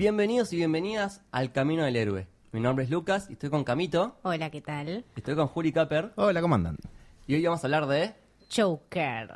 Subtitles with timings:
[0.00, 2.26] Bienvenidos y bienvenidas al Camino del Héroe.
[2.52, 5.04] Mi nombre es Lucas y estoy con Camito, Hola, ¿qué tal?
[5.14, 6.78] estoy con Juli Capper Hola, ¿cómo andan?
[7.26, 8.14] y hoy vamos a hablar de
[8.50, 9.28] Joker.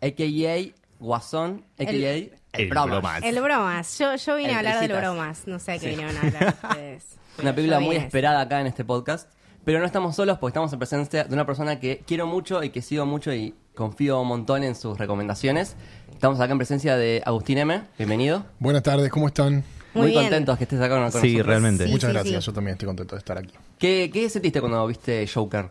[0.00, 2.88] AKA Guasón, AKA El, El Bromas.
[2.92, 3.22] Bromas.
[3.24, 3.98] El bromas.
[3.98, 5.46] Yo, yo vine El a hablar del bromas.
[5.46, 5.88] No sé a qué Sí.
[5.90, 7.18] vinieron a hablar ustedes.
[7.38, 9.30] Una película muy esperada acá en este podcast.
[9.66, 12.70] Pero no estamos solos porque estamos en presencia de una persona que quiero mucho y
[12.70, 15.76] que sigo mucho y confío un montón en sus recomendaciones.
[16.10, 17.82] Estamos acá en presencia de Agustín M.
[17.98, 18.46] Bienvenido.
[18.60, 19.62] Buenas tardes, ¿cómo están?
[20.02, 21.46] Muy contentos que estés acá con, con Sí, nosotros.
[21.46, 21.84] realmente.
[21.86, 22.46] Sí, Muchas sí, gracias, sí.
[22.46, 23.54] yo también estoy contento de estar aquí.
[23.78, 25.68] ¿Qué, ¿Qué sentiste cuando viste Joker?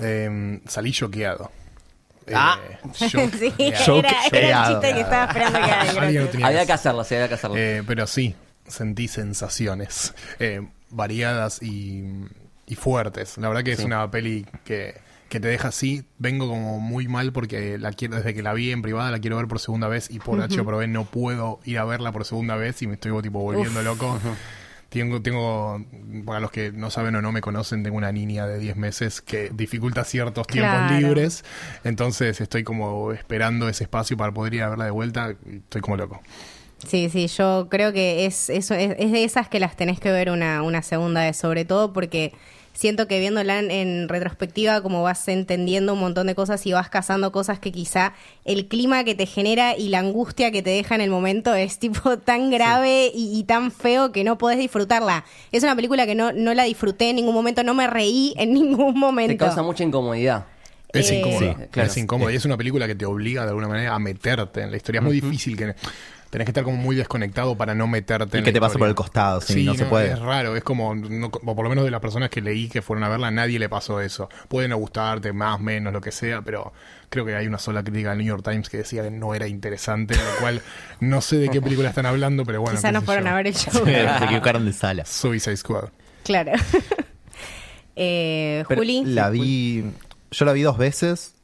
[0.00, 1.50] Eh, salí choqueado.
[2.26, 2.58] Eh, Ah.
[2.94, 4.02] Sí, choqueado.
[4.32, 5.64] era, era el chiste que estaba esperando que
[6.44, 7.56] Había que que hacerlo, sí, había que hacerlo.
[7.56, 8.34] Eh, pero sí,
[8.66, 12.04] sentí sensaciones eh, variadas y,
[12.66, 13.36] y fuertes.
[13.38, 13.82] La verdad que Sí.
[13.82, 14.94] es una peli que,
[15.30, 16.04] que te deja así.
[16.18, 19.36] Vengo como muy mal porque la quiero desde que la vi en privada, la quiero
[19.38, 22.26] ver por segunda vez y por H por B no puedo ir a verla por
[22.26, 24.18] segunda vez y me estoy tipo volviendo loco.
[24.90, 25.84] Tengo, tengo,
[26.26, 29.20] para los que no saben o no me conocen, tengo una niña de 10 meses
[29.20, 30.98] que dificulta ciertos tiempos Claro.
[30.98, 31.44] libres.
[31.84, 35.36] Entonces estoy como esperando ese espacio para poder ir a verla de vuelta.
[35.46, 36.20] y Estoy como loco.
[36.86, 40.10] Sí, sí, yo creo que es, eso, es, es de esas que las tenés que
[40.10, 42.32] ver una, una segunda vez, sobre todo porque
[42.72, 46.88] siento que viéndola en, en retrospectiva, como vas entendiendo un montón de cosas y vas
[46.88, 48.14] cazando cosas que quizá
[48.46, 51.78] el clima que te genera y la angustia que te deja en el momento es
[51.80, 55.24] tipo tan grave y, y tan feo que no podés disfrutarla.
[55.52, 58.54] Es una película que no, no la disfruté en ningún momento, no me reí en
[58.54, 59.32] ningún momento.
[59.32, 60.46] Te causa mucha incomodidad.
[60.92, 61.40] Es Eh, incómodo.
[61.40, 61.88] Sí, claro.
[61.90, 62.30] Es incómodo.
[62.30, 65.00] Y es una película que te obliga de alguna manera a meterte en la historia.
[65.00, 65.74] Es muy difícil que.
[66.30, 68.74] Tenés que estar como muy desconectado para no meterte Y en que la te pasa
[68.78, 68.88] por historia.
[68.90, 70.12] el costado, sí, no se puede.
[70.12, 72.82] Es raro, es como, no- o por lo menos de las personas que leí que
[72.82, 74.28] fueron a verla, nadie le pasó eso.
[74.48, 76.72] Puede no gustarte, más, menos, lo que sea, pero
[77.08, 79.48] creo que hay una sola crítica del New York Times que decía que no era
[79.48, 80.62] interesante, lo cual
[81.00, 82.78] no sé de qué película están hablando, pero bueno.
[82.78, 83.30] quizá no fueron yo.
[83.30, 83.84] a ver el show.
[83.84, 85.04] Se equivocaron de sala.
[85.06, 85.88] Suicide Squad.
[86.22, 86.52] Claro.
[87.96, 89.02] eh, Juli.
[89.04, 89.84] La vi.
[90.30, 91.34] Yo la vi dos veces.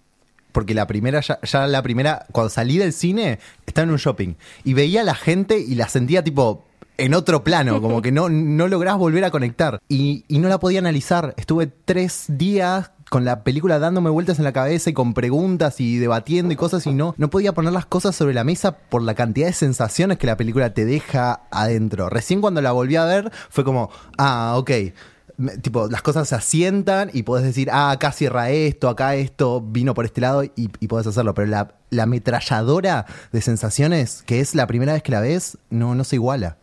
[0.56, 4.36] Porque la primera, ya, ya la primera, cuando salí del cine, estaba en un shopping.
[4.64, 6.64] Y veía a la gente y la sentía tipo
[6.96, 9.82] en otro plano, como que no, no lográs volver a conectar.
[9.86, 11.34] Y, y no la podía analizar.
[11.36, 15.98] Estuve tres días con la película dándome vueltas en la cabeza y con preguntas y
[15.98, 19.14] debatiendo y cosas y no, no podía poner las cosas sobre la mesa por la
[19.14, 22.08] cantidad de sensaciones que la película te deja adentro.
[22.08, 24.70] Recién cuando la volví a ver fue como, ah, ok.
[25.60, 29.92] Tipo, las cosas se asientan y podés decir, ah, acá cierra esto, acá esto vino
[29.92, 31.34] por este lado y, y podés hacerlo.
[31.34, 35.94] Pero la, la ametralladora de sensaciones, que es la primera vez que la ves, no,
[35.94, 36.56] no se iguala.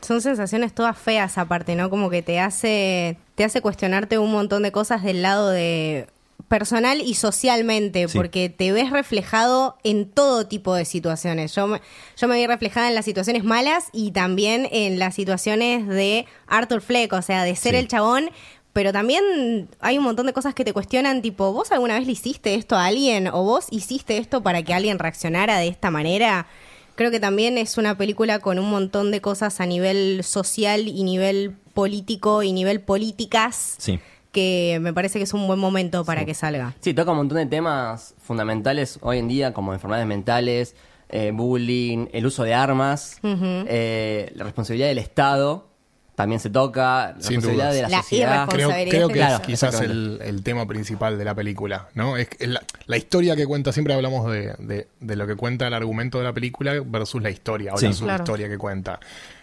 [0.00, 1.90] Son sensaciones todas feas aparte, ¿no?
[1.90, 6.06] Como que te hace, te hace cuestionarte un montón de cosas del lado de
[6.48, 8.16] personal y socialmente, Sí.
[8.16, 11.54] porque te ves reflejado en todo tipo de situaciones.
[11.54, 11.80] Yo me,
[12.16, 16.80] yo me vi reflejada en las situaciones malas y también en las situaciones de Arthur
[16.82, 17.78] Fleck, o sea, de ser Sí.
[17.80, 18.30] el chabón,
[18.72, 22.12] pero también hay un montón de cosas que te cuestionan, tipo, ¿vos alguna vez le
[22.12, 23.26] hiciste esto a alguien?
[23.28, 26.46] ¿O vos hiciste esto para que alguien reaccionara de esta manera?
[26.94, 31.02] Creo que también es una película con un montón de cosas a nivel social y
[31.04, 33.98] nivel político y nivel políticas Sí.
[34.36, 36.74] Que me parece que es un buen momento para que salga.
[36.80, 40.76] Sí, toca un montón de temas fundamentales hoy en día, como enfermedades mentales,
[41.08, 45.68] eh, bullying, el uso de armas, eh, la responsabilidad del Estado,
[46.16, 47.74] también se toca, la Sin responsabilidad dudas.
[47.74, 48.48] de la, La sociedad.
[48.48, 52.16] Creo, que Claro, es quizás el, el tema principal de la película, ¿no?
[52.16, 55.66] Es, es la, la historia que cuenta, siempre hablamos de, de- de lo que cuenta
[55.66, 57.86] el argumento de la película versus la historia, o Sí.
[57.86, 58.24] la Claro.
[58.24, 58.98] historia que cuenta,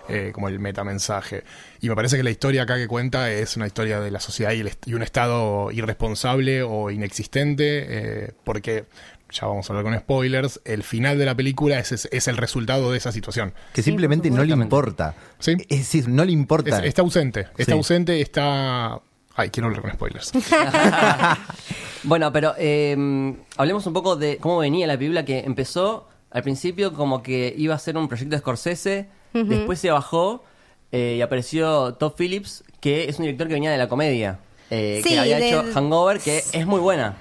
[0.10, 1.44] eh, como el metamensaje.
[1.82, 4.52] Y me parece que la historia acá que cuenta es una historia de la sociedad
[4.52, 8.86] y, el est- y un estado irresponsable o inexistente, eh, porque,
[9.32, 12.38] ya vamos a hablar con spoilers, el final de la película es, es, es el
[12.38, 13.54] resultado de esa situación.
[13.74, 15.16] Que simplemente no le importa.
[15.40, 15.54] Sí.
[15.70, 16.80] Es decir, no le importa.
[16.80, 17.78] Es- está ausente, está Sí.
[17.78, 19.00] ausente, está...
[19.36, 20.32] Ay, quiero hablar con spoilers.
[22.04, 26.94] Bueno, pero eh, hablemos un poco de cómo venía la película que empezó al principio
[26.94, 30.44] como que iba a ser un proyecto de Scorsese, después se bajó
[30.92, 34.40] eh, y apareció Todd Phillips, que es un director que venía de la comedia,
[34.70, 37.18] eh, Sí, que había del- hecho Hangover, que es muy buena.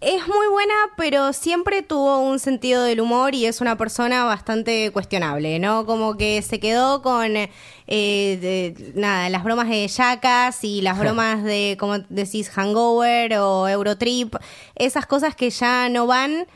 [0.00, 4.90] Es muy buena, pero siempre tuvo un sentido del humor y es una persona bastante
[4.92, 5.86] cuestionable, ¿no?
[5.86, 7.48] Como que se quedó con, eh,
[7.86, 14.34] de- nada, las bromas de Jackass y las bromas de, como decís, Hangover o Eurotrip,
[14.74, 16.46] esas cosas que ya no van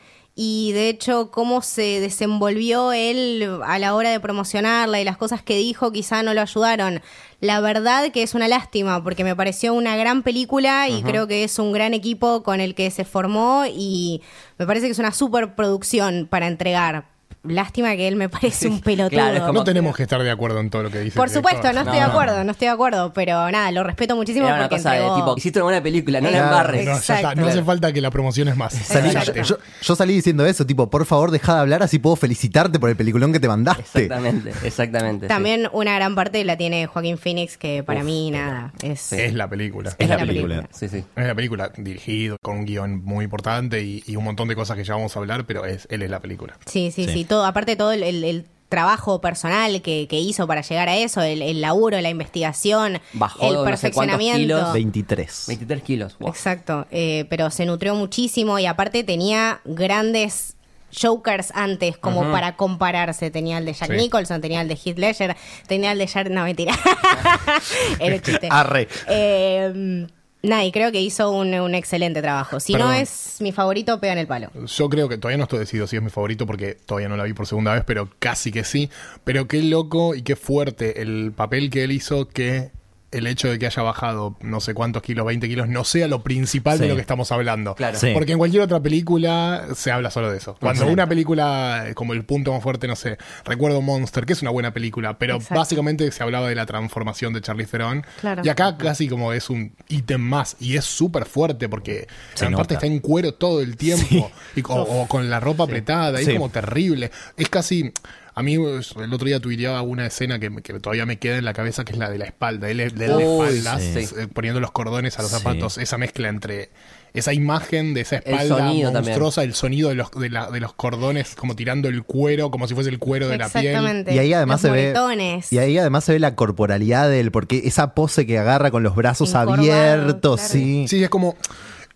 [0.41, 5.43] y de hecho cómo se desenvolvió él a la hora de promocionarla y las cosas
[5.43, 7.01] que dijo quizá no lo ayudaron.
[7.41, 11.43] La verdad que es una lástima porque me pareció una gran película y creo que
[11.43, 14.21] es un gran equipo con el que se formó y
[14.57, 17.08] me parece que es una super producción para entregar.
[17.43, 19.09] Lástima que él me parece un pelotudo.
[19.09, 21.15] Claro, es como- No tenemos que estar de acuerdo en todo lo que dice.
[21.15, 21.51] Por el director.
[21.51, 22.13] supuesto, no estoy No, de no.
[22.13, 24.97] acuerdo, no estoy de acuerdo, pero nada, lo respeto muchísimo Era una porque cosa de
[24.99, 26.47] entregó- tipo, hiciste una buena película, no la Claro.
[26.47, 26.85] embarres.
[26.85, 27.15] No, ya está.
[27.19, 27.41] Exacto.
[27.41, 28.73] No hace falta que la promociones más.
[28.73, 29.41] Salí- Exacto.
[29.41, 32.89] yo, yo salí diciendo eso, tipo, por favor, deja de hablar, así puedo felicitarte por
[32.89, 33.81] el peliculón que te mandaste.
[34.03, 35.25] Exactamente, exactamente.
[35.25, 35.29] sí.
[35.29, 39.13] También una gran parte la tiene Joaquín Phoenix, que para mí nada, es...
[39.13, 39.93] Es la película.
[39.97, 40.67] Es la la película.
[40.71, 41.03] Sí, sí.
[41.15, 44.75] Es la película dirigido con un guion muy importante y, y un montón de cosas
[44.77, 46.57] que ya vamos a hablar, pero es, él es la película.
[46.65, 47.13] Sí, sí, Sí.
[47.13, 50.95] sí, todo, aparte todo el, el- el trabajo personal que, que hizo para llegar a
[50.97, 54.37] eso, el, el laburo, la investigación, Bajó el no sé perfeccionamiento.
[54.37, 54.73] kilos.
[54.73, 55.43] 23.
[55.47, 56.17] 23 kilos.
[56.19, 56.29] wow.
[56.29, 60.55] Exacto, eh, pero se nutrió muchísimo y aparte tenía grandes
[60.91, 63.31] Jokers antes como para compararse.
[63.31, 63.97] Tenía el de Jack Sí.
[63.97, 65.35] Nicholson, tenía el de Heath Ledger,
[65.67, 66.31] tenía el de Jared...
[66.31, 66.73] No, mentira.
[67.99, 68.47] Era chiste.
[68.51, 68.87] Arre.
[69.07, 70.07] Eh,
[70.41, 72.59] nada, y creo que hizo un, un excelente trabajo.
[72.59, 74.51] Si no es mi favorito, pega en el palo.
[74.65, 77.23] Yo creo que todavía no estoy decidido si es mi favorito porque todavía no la
[77.23, 78.89] vi por segunda vez, pero casi que sí.
[79.23, 82.71] Pero qué loco y qué fuerte el papel que él hizo que
[83.11, 86.21] el hecho de que haya bajado no sé cuántos kilos, 20 kilos, no sea lo
[86.23, 87.73] principal de lo que estamos hablando.
[87.75, 87.97] Claro.
[87.97, 88.11] Sí.
[88.13, 90.55] Porque en cualquier otra película se habla solo de eso.
[90.59, 94.51] Cuando una película, como el punto más fuerte, no sé, recuerdo Monster, que es una
[94.51, 95.55] buena película, pero Exacto.
[95.55, 98.05] básicamente se hablaba de la transformación de Charlize Theron.
[98.21, 98.41] Claro.
[98.45, 100.55] Y acá casi como es un ítem más.
[100.59, 104.31] Y es súper fuerte porque Se en parte está en cuero todo el tiempo.
[104.55, 106.19] Y co- o, con la ropa apretada.
[106.19, 106.33] Es Sí.
[106.33, 107.11] como terrible.
[107.37, 107.91] Es casi.
[108.39, 110.49] A mí el otro día tuiteaba una escena que,
[110.79, 112.69] todavía me queda en la cabeza, que es la de la espalda.
[112.69, 114.15] Él de, espaldas, sí.
[114.17, 115.37] eh, poniendo los cordones a los Sí.
[115.39, 115.77] zapatos.
[115.77, 116.69] Esa mezcla entre
[117.13, 118.93] esa imagen de esa El espalda también.
[118.93, 122.65] monstruosa, el sonido de los, de, la- de los cordones como tirando el cuero, como
[122.65, 123.65] si fuese el cuero de la piel.
[123.65, 124.13] Exactamente.
[124.15, 125.41] Y ahí además Los se ve.
[125.51, 128.83] Y ahí además se ve la corporalidad de él, porque esa pose que agarra con
[128.83, 130.53] los brazos Encorvado, abiertos, claro.
[130.53, 130.85] sí.
[130.87, 131.35] Sí, es como.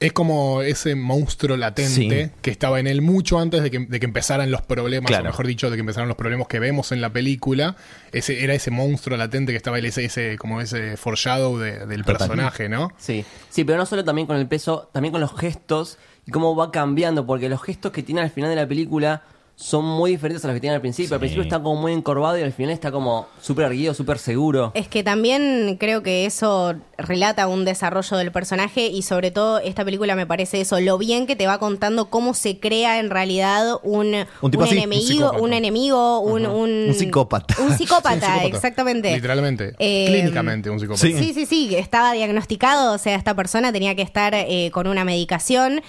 [0.04, 2.32] Es como ese monstruo latente Sí.
[2.42, 5.24] que estaba en él mucho antes de que, de que empezaran los problemas, Claro.
[5.24, 7.78] o mejor dicho, de que empezaran los problemas que vemos en la película.
[8.12, 12.02] Ese, era ese monstruo latente que estaba él, ese, ese, como ese foreshadow de- del
[12.04, 12.18] Total.
[12.18, 12.92] personaje, ¿no?
[12.98, 16.54] Sí, sí, pero no solo también con el peso, también con los gestos y cómo
[16.56, 19.24] va cambiando, porque los gestos que tiene al final de la película
[19.64, 21.14] son muy diferentes a los que tiene al principio.
[21.14, 24.72] Al principio está como muy encorvado y al final está como súper erguido, súper seguro.
[24.76, 29.86] Es que también creo que eso relata un desarrollo del personaje y sobre todo esta
[29.86, 33.78] película me parece eso, lo bien que te va contando cómo se crea en realidad
[33.84, 37.56] un, Un tipo así, un enemigo, un enemigo, un, un, Un psicópata.
[37.62, 38.44] Un psicópata, Sí, un psicópata.
[38.58, 39.16] exactamente.
[39.16, 39.76] Literalmente.
[39.80, 41.08] Eh, clínicamente un psicópata.
[41.08, 41.14] Sí.
[41.14, 45.06] Sí, sí, sí, estaba diagnosticado, o sea, esta persona tenía que estar eh, con una
[45.06, 45.82] medicación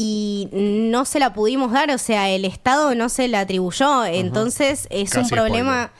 [0.00, 4.86] y no se la pudimos dar, o sea, el Estado no se la atribuyó, entonces
[4.90, 5.90] es un problema...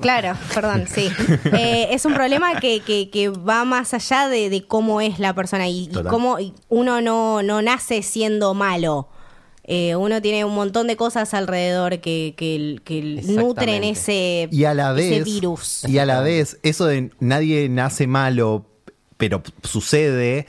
[0.00, 1.08] Claro, perdón, sí.
[1.56, 5.32] Eh, es un problema que, que, que va más allá de, de cómo es la
[5.32, 6.36] persona y, cómo
[6.68, 9.08] uno no, no nace siendo malo.
[9.62, 14.74] Eh, uno tiene un montón de cosas alrededor que, que, que nutren ese, Y a
[14.74, 15.24] la ese vez.
[15.24, 15.84] virus.
[15.88, 18.66] Y a la vez, eso de nadie nace malo,
[19.16, 20.46] pero sucede.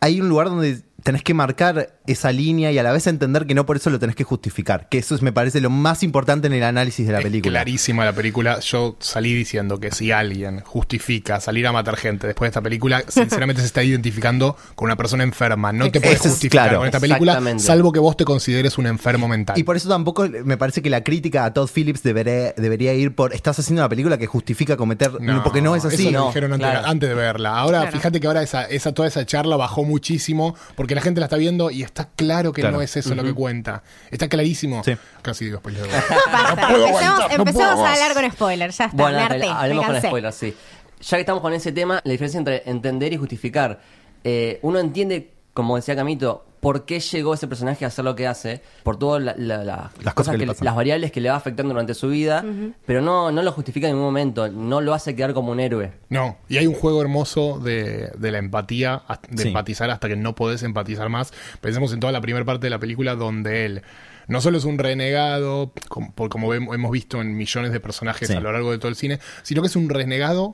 [0.00, 3.54] Hay un lugar donde tenés que marcar esa línea y a la vez entender que
[3.54, 4.88] no por eso lo tenés que justificar.
[4.88, 7.52] Que eso es, me parece, lo más importante en el análisis de la Es película.
[7.52, 8.60] clarísima la película.
[8.60, 13.02] Yo salí diciendo que si alguien justifica salir a matar gente después de esta película,
[13.08, 15.72] sinceramente se está identificando con una persona enferma.
[15.72, 16.78] No te puedes es justificar claro.
[16.78, 19.58] con esta película, salvo que vos te consideres un enfermo mental.
[19.58, 23.14] Y por eso tampoco me parece que la crítica a Todd Phillips debería, debería ir
[23.14, 25.10] por estás haciendo una película que justifica cometer
[25.42, 26.02] porque no es así.
[26.08, 26.86] Eso lo No, dijeron antes, claro.
[26.88, 27.56] antes de verla.
[27.58, 27.96] Ahora, Claro.
[27.96, 31.36] fíjate que ahora esa, esa, toda esa charla bajó muchísimo porque la gente la está
[31.36, 32.76] viendo y está claro que Claro.
[32.76, 33.82] no es eso lo que cuenta.
[34.10, 34.84] Está clarísimo.
[34.84, 34.96] Sí.
[35.22, 35.86] Casi digo spoiler.
[36.32, 39.86] Basta, puedo empecemos, aguantar, no empecemos puedo a hablar con spoilers, ya está, Bueno, hablemos
[39.86, 40.54] con spoilers, sí.
[41.00, 43.80] Ya que estamos con ese tema, la diferencia entre entender y justificar.
[44.24, 48.26] Eh, uno entiende, como decía Camito, por qué llegó ese personaje a hacer lo que
[48.26, 51.36] hace, por todas la- la- la- Las cosas que le las variables que le va
[51.36, 52.44] afectando durante su vida,
[52.86, 55.92] pero no, no lo justifica en ningún momento, no lo hace quedar como un héroe.
[56.08, 59.48] No, y hay un juego hermoso de, de la empatía, de Sí.
[59.48, 61.32] empatizar hasta que no podés empatizar más.
[61.60, 63.82] Pensemos en toda la primera parte de la película donde él
[64.28, 68.28] no solo es un renegado, como, por- como vemos- hemos visto en millones de personajes
[68.28, 68.34] Sí.
[68.34, 70.52] a lo largo de todo el cine, sino que es un renegado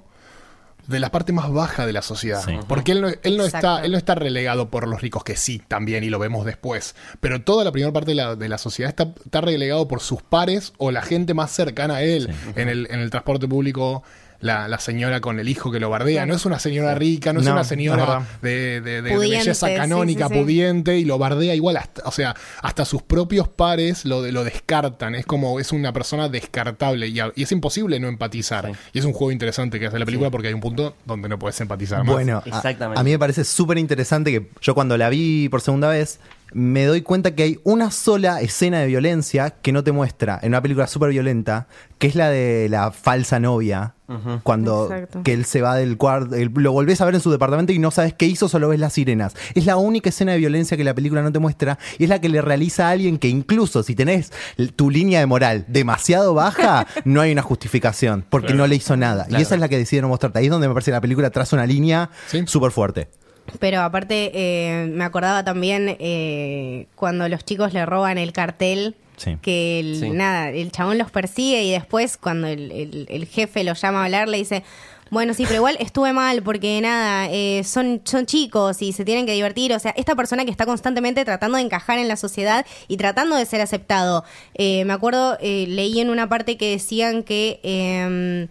[0.87, 2.43] de la parte más baja de la sociedad.
[2.45, 2.59] Sí.
[2.67, 5.63] Porque él no, él no está, él no está relegado por los ricos, que sí,
[5.69, 6.95] también, y lo vemos después.
[7.21, 10.23] Pero toda la primera parte de la, de la sociedad está, está relegado por sus
[10.23, 12.33] pares o la gente más cercana a él.
[12.57, 14.03] En, el, en el transporte público,
[14.43, 16.27] la, la señora con el hijo que lo bardea.
[16.27, 20.41] No es una señora rica, no es una señora de, de- belleza canónica, sí, sí.
[20.41, 21.79] pudiente, y lo bardea igual.
[21.79, 25.15] Hasta, o sea, hasta sus propios pares lo, lo descartan.
[25.15, 27.09] Es como, es una persona descartable.
[27.09, 28.67] Y, a- y es imposible no empatizar.
[28.67, 28.73] Sí.
[28.93, 31.39] Y es un juego interesante que hace la película porque hay un punto donde no
[31.39, 32.13] puedes empatizar más.
[32.13, 33.01] Bueno, a- Exactamente.
[33.01, 36.19] A, mí me parece súper interesante que yo cuando la vi por segunda vez,
[36.55, 40.49] me doy cuenta que hay una sola escena de violencia que no te muestra en
[40.51, 41.67] una película súper violenta,
[41.99, 43.95] que es la de la falsa novia.
[44.43, 45.23] Cuando Exacto.
[45.23, 47.91] que él se va del cuarto, lo volvés a ver en su departamento y no
[47.91, 49.35] sabes qué hizo, solo ves las sirenas.
[49.55, 52.21] Es la única escena de violencia que la película no te muestra y es la
[52.21, 54.31] que le realiza a alguien que incluso si tenés
[54.77, 59.27] tu línea de moral demasiado baja, no hay una justificación, porque no le hizo nada.
[59.31, 60.41] Y esa es la que decidieron mostrarte.
[60.41, 62.43] Ahí es donde me parece que la película traza una línea Sí.
[62.47, 63.09] súper fuerte.
[63.59, 68.95] Pero aparte, eh, me acordaba también eh, cuando los chicos le roban el cartel.
[69.17, 69.37] Sí.
[69.43, 70.11] Que el, Sí.
[70.11, 74.05] nada, el chabón los persigue y después cuando el, el- el jefe lo llama a
[74.07, 74.65] hablar le dice,
[75.11, 79.27] bueno, sí, pero igual estuve mal porque nada, eh, son, son chicos y se tienen
[79.27, 79.75] que divertir.
[79.75, 83.37] O sea, esta persona que está constantemente tratando de encajar en la sociedad y tratando
[83.37, 84.25] de ser aceptado.
[84.55, 88.49] Eh, me acuerdo, eh, leí en una parte que decían que...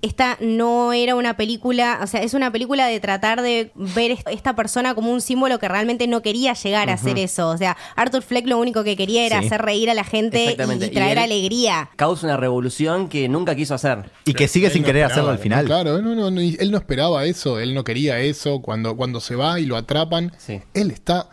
[0.00, 4.28] esta no era una película, o sea, es una película de tratar de ver est-
[4.30, 7.48] esta persona como un símbolo que realmente no quería llegar a hacer eso.
[7.48, 9.46] O sea, Arthur Fleck lo único que quería era Sí.
[9.46, 10.54] hacer reír a la gente y,
[10.90, 11.90] traer Y alegría.
[11.96, 14.08] Causa una revolución que nunca quiso hacer.
[14.24, 15.66] Y que sigue Él sin no querer esperaba, hacerlo al final.
[15.66, 18.62] Claro, él no, no, no, él no esperaba eso, él no quería eso.
[18.62, 20.60] Cuando, cuando se va y lo atrapan, Sí.
[20.74, 21.28] él está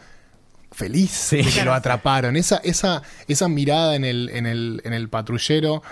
[0.72, 2.36] feliz de que lo atraparon.
[2.36, 5.84] Esa, esa, esa mirada en el, en el, en el patrullero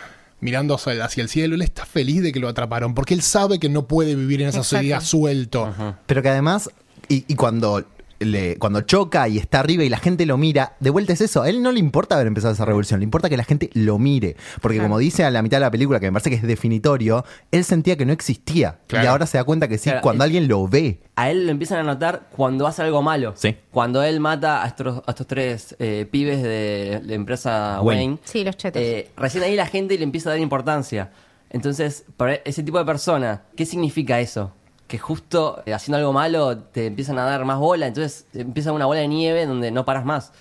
[0.44, 3.70] mirando hacia el cielo, él está feliz de que lo atraparon, porque él sabe que
[3.70, 4.78] no puede vivir en esa Exacto.
[4.78, 5.74] sociedad suelto.
[6.06, 6.70] Pero que además,
[7.08, 7.84] y, y cuando
[8.26, 11.42] le, cuando choca y está arriba y la gente lo mira, de vuelta es eso,
[11.44, 14.00] a él no le importa haber empezado esa revolución, le importa que la gente lo
[14.00, 14.36] mire.
[14.62, 14.90] Porque Claro.
[14.90, 17.64] como dice a la mitad de la película, que me parece que es definitorio, él
[17.64, 18.80] sentía que no existía.
[18.88, 19.04] Claro.
[19.06, 21.02] Y ahora se da cuenta que sí, Claro, cuando alguien lo ve.
[21.16, 23.34] A él lo empiezan a notar cuando hace algo malo.
[23.36, 23.56] Sí.
[23.72, 28.02] Cuando él mata a estos, a estos tres eh, pibes de la empresa Wayne.
[28.04, 28.20] Wayne.
[28.24, 28.82] Sí, los chetos.
[28.82, 31.12] eh, recién ahí la gente le empieza a dar importancia.
[31.50, 34.52] Entonces, para ese tipo de persona, ¿qué significa eso?
[34.88, 38.86] Que justo eh, haciendo algo malo te empiezan a dar más bola, entonces empieza una
[38.86, 40.32] bola de nieve donde no paras más.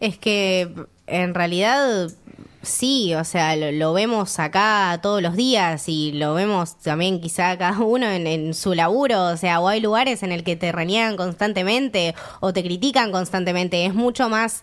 [0.00, 0.72] Es que
[1.06, 2.08] en realidad
[2.62, 7.80] sí, o sea, lo, vemos acá todos los días y lo vemos también quizá cada
[7.80, 11.16] uno en, en su laburo, o sea, o hay lugares en el que te reniegan
[11.16, 14.62] constantemente o te critican constantemente, es mucho más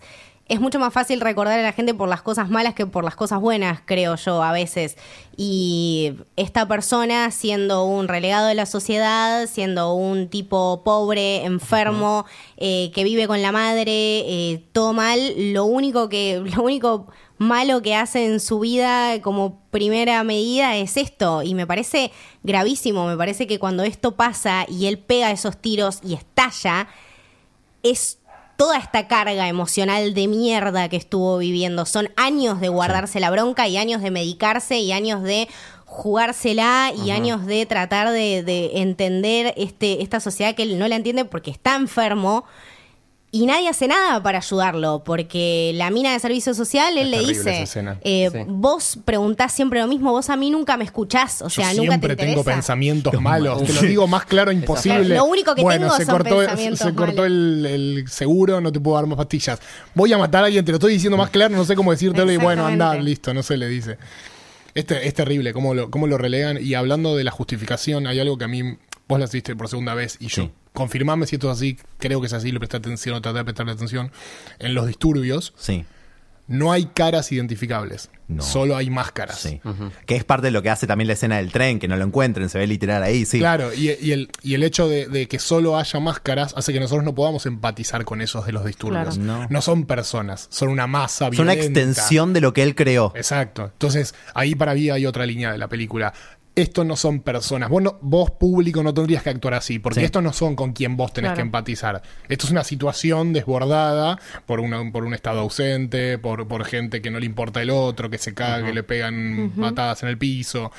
[0.50, 3.16] es mucho más fácil recordar a la gente por las cosas malas que por las
[3.16, 4.98] cosas buenas, creo yo, a veces.
[5.38, 12.26] Y esta persona, siendo un relegado de la sociedad, siendo un tipo pobre, enfermo,
[12.58, 15.20] eh, que vive con la madre, eh, todo mal,
[15.54, 20.98] lo único que, lo único malo que hace en su vida como primera medida es
[20.98, 21.44] esto.
[21.44, 26.00] Y me parece gravísimo, me parece que cuando esto pasa y él pega esos tiros
[26.04, 26.88] y estalla,
[27.84, 28.19] es
[28.60, 31.86] toda esta carga emocional de mierda que estuvo viviendo.
[31.86, 35.48] Son años de guardarse la bronca y años de medicarse y años de
[35.86, 40.98] jugársela y años de tratar de, de entender este, esta sociedad que él no la
[40.98, 42.44] entiende porque está enfermo.
[43.32, 47.28] Y nadie hace nada para ayudarlo, porque la mina de servicio social, él Es le
[47.28, 47.64] dice,
[48.04, 48.40] eh, Sí.
[48.48, 52.00] vos preguntás siempre lo mismo, vos a mí nunca me escuchás, o sea, Yo nunca
[52.00, 53.64] te siempre tengo pensamientos malos.
[53.64, 55.16] Te lo digo más claro imposible.
[55.16, 57.26] Lo único que bueno, tengo se son cortó, pensamientos se cortó malos.
[57.28, 59.60] el, el seguro, no te puedo dar más pastillas.
[59.94, 62.32] Voy a matar a alguien, te lo estoy diciendo más claro, no sé cómo decírtelo
[62.32, 63.98] y bueno, anda, listo, no se le dice.
[64.74, 66.58] Este, es terrible cómo lo, cómo lo relegan.
[66.60, 68.64] Y hablando de la justificación, hay algo que a mí,
[69.08, 70.52] vos la viste por segunda vez y yo, Sí.
[70.80, 73.44] Confirmame si esto es así, creo que es así, le presté atención o traté de
[73.44, 74.12] prestarle atención.
[74.58, 75.86] En los disturbios, Sí.
[76.48, 78.42] no hay caras identificables, No.
[78.42, 79.40] solo hay máscaras.
[79.40, 79.62] Sí.
[80.08, 82.04] Que es parte de lo que hace también la escena del tren, que no lo
[82.06, 83.38] encuentren, se ve literal ahí, sí.
[83.38, 86.80] Claro, y, y el, y el hecho de, de que solo haya máscaras hace que
[86.80, 89.18] nosotros no podamos empatizar con esos de los disturbios.
[89.20, 89.42] Claro.
[89.42, 89.48] No.
[89.48, 89.62] No.
[89.62, 93.12] son personas, son una masa Es una extensión de lo que él creó.
[93.16, 93.66] Exacto.
[93.66, 96.14] Entonces, ahí para mí hay otra línea de la película.
[96.56, 97.70] Estos no son personas.
[97.70, 100.06] Vos, no- vos público, no tendrías que actuar así, porque Sí.
[100.06, 101.36] estos no son con quien vos tenés Claro.
[101.38, 102.02] que empatizar.
[102.28, 107.12] Esto es una situación desbordada por, una, por un Estado ausente, por, por gente que
[107.12, 110.72] no le importa el otro, que se caga, que le pegan patadas en el piso.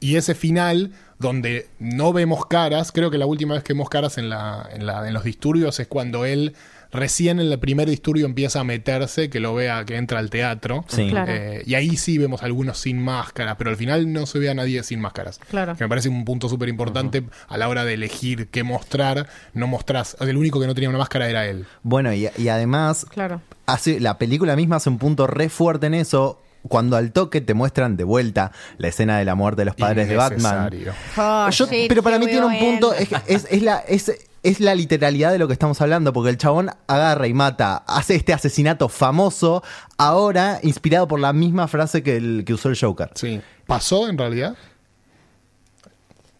[0.00, 4.16] Y ese final, donde no vemos caras, creo que la última vez que vemos caras
[4.16, 6.54] en, la, en, la, en los disturbios es cuando él
[6.92, 10.84] recién en el primer disturbio empieza a meterse, que lo vea que entra al teatro.
[10.88, 11.08] Sí.
[11.10, 11.32] Claro.
[11.32, 14.54] Eh, y ahí sí vemos algunos sin máscara, pero al final no se ve a
[14.54, 15.38] nadie sin máscaras.
[15.50, 15.76] Claro.
[15.76, 19.28] Que me parece un punto súper importante a la hora de elegir qué mostrar.
[19.54, 20.16] No mostrás.
[20.20, 21.66] El único que no tenía una máscara era él.
[21.82, 23.42] Bueno, y, y además, Claro.
[23.66, 26.42] hace, la película misma hace un punto re fuerte en eso.
[26.66, 30.08] Cuando al toque te muestran de vuelta la escena de la muerte de los padres
[30.08, 30.68] de Batman.
[31.16, 34.60] Oh, Yo- shit, pero para mí tiene un punto, es, es, es la, es, es
[34.60, 38.32] la literalidad de lo que estamos hablando, porque el chabón agarra y mata, hace este
[38.32, 39.62] asesinato famoso,
[39.96, 43.10] ahora inspirado por la misma frase que, el, que usó el Joker.
[43.14, 43.40] Sí.
[43.66, 44.56] ¿Pasó en realidad?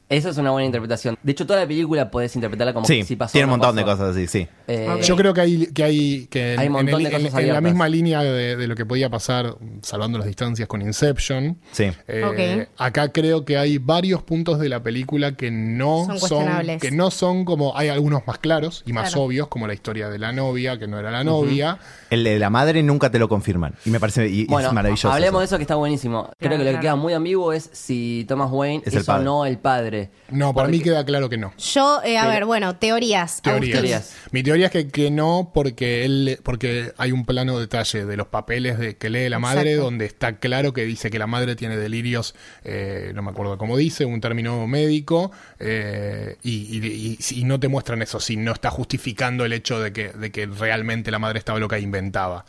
[0.08, 1.18] Eso es una buena interpretación.
[1.22, 3.32] De hecho, toda la película puedes interpretarla como Sí, que sí pasó.
[3.32, 4.48] tiene un no montón de cosas así, sí.
[4.66, 4.88] Eh.
[5.02, 7.40] Yo creo que hay que hay que en, Hay un montón en el- de cosas
[7.40, 10.80] en- en la misma línea de, de lo que podía pasar salvando las distancias con
[10.80, 11.58] Inception.
[11.72, 11.90] Sí.
[12.06, 12.68] eh.
[12.78, 16.46] Acá creo que hay varios puntos de la película que no Son
[16.80, 19.24] que no son como hay algunos más claros y más Claro.
[19.24, 21.78] obvios como la historia de la novia que no era la novia.
[22.10, 23.74] El de la madre nunca te lo confirman.
[23.84, 25.10] Y me parece y- Bueno, es maravilloso.
[25.12, 25.56] hablemos de eso.
[25.58, 26.24] que está buenísimo.
[26.38, 26.82] Creo Claro, que lo que claro.
[26.82, 29.98] queda muy ambiguo es si Thomas Wayne Es el o no el padre.
[30.31, 31.52] No, para mí queda claro que no.
[31.57, 33.40] Yo, eh, a Pero- ver, bueno, teorías.
[33.43, 33.73] Teorías.
[33.73, 34.17] Teorías.
[34.31, 38.26] Mi teoría es que, que no, porque él, porque hay un plano detalle de los
[38.28, 39.85] papeles de que lee la madre, Exacto.
[39.85, 43.76] donde está claro que dice que la madre tiene delirios, eh, no me acuerdo cómo
[43.76, 48.52] dice, un término médico, eh, y, y- y- y no te muestran eso, si no
[48.52, 52.45] está justificando el hecho de que, de que realmente la madre estaba loca e inventaba.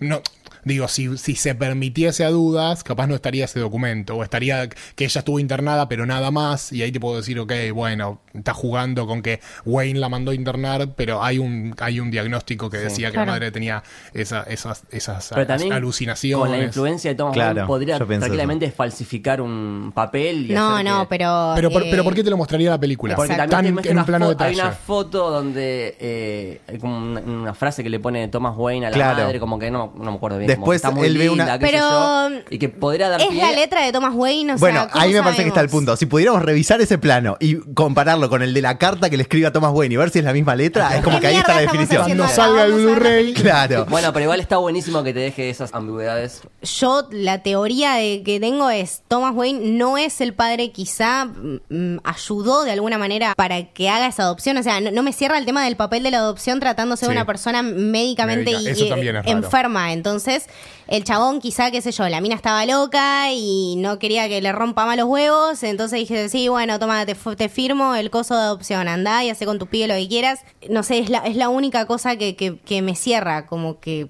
[0.00, 0.20] No.
[0.64, 5.04] Digo, si, si se permitiese a dudas, capaz no estaría ese documento, o estaría que
[5.04, 9.06] ella estuvo internada, pero nada más, y ahí te puedo decir, ok, bueno, está jugando
[9.06, 13.08] con que Wayne la mandó a internar, pero hay un, hay un diagnóstico que decía
[13.08, 13.26] que Claro.
[13.26, 16.48] la madre tenía esa- esas, esas Pero también alucinaciones.
[16.48, 20.50] con la influencia de Thomas Claro, Wayne podría tranquilamente falsificar un papel.
[20.50, 21.52] Y No, hacer no, que- pero.
[21.56, 23.14] Pero, por, eh, pero ¿por qué te lo mostraría la película?
[23.16, 23.50] Porque Exacto.
[23.50, 24.54] también Tan en un plano detalle.
[24.60, 28.86] Hay una foto donde eh, hay como una, una frase que le pone Thomas Wayne
[28.86, 29.24] a la Claro.
[29.24, 30.53] madre, como que no, no me acuerdo bien.
[30.56, 32.68] Como Después que está muy él ve una- linda, qué sé Pero, yo, y que
[32.68, 35.22] podría dar Es pie la letra de Thomas Wayne, o bueno, sea, ¿cómo ahí me
[35.22, 35.84] parece que está el sabemos?
[35.86, 35.96] punto.
[35.96, 39.46] Si pudiéramos revisar ese plano y compararlo con el de la carta que le escribe
[39.46, 41.36] a Thomas Wayne y ver si es la misma letra, es como ¿Qué que ahí
[41.36, 42.02] está la mierda estamos definición.
[42.02, 42.48] haciendo Cuando acá?
[42.48, 43.34] salga el Vamos a ver la Blu-ray.
[43.34, 43.86] Claro.
[43.88, 46.42] Bueno, pero igual está buenísimo que te deje esas ambigüedades.
[46.62, 51.58] Yo, la teoría de que tengo es, Thomas Wayne no es el padre, quizá mm,
[51.68, 54.56] mm, ayudó de alguna manera para que haga esa adopción.
[54.56, 57.12] O sea, no, no me cierra el tema del papel de la adopción tratándose de
[57.12, 57.16] Sí.
[57.16, 58.70] una persona médicamente Médica.
[58.70, 59.38] y- Eso también es raro.
[59.38, 59.92] enferma.
[59.92, 60.43] Entonces,
[60.86, 64.52] el chabón quizá, qué sé yo, la mina estaba loca y no quería que le
[64.52, 65.62] rompa más los huevos.
[65.62, 67.14] Entonces dije, sí, bueno, toma, te,
[67.48, 70.40] firmo el coso de adopción, andá y hace con tu pibe lo que quieras.
[70.68, 74.08] No sé, es la, es la única cosa que, que, que me cierra, como que...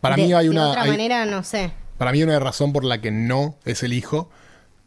[0.00, 0.68] Para de- mí hay de una.
[0.70, 1.72] otra hay- manera, no sé.
[1.98, 4.28] Para mí hay una razón por la que no es el hijo,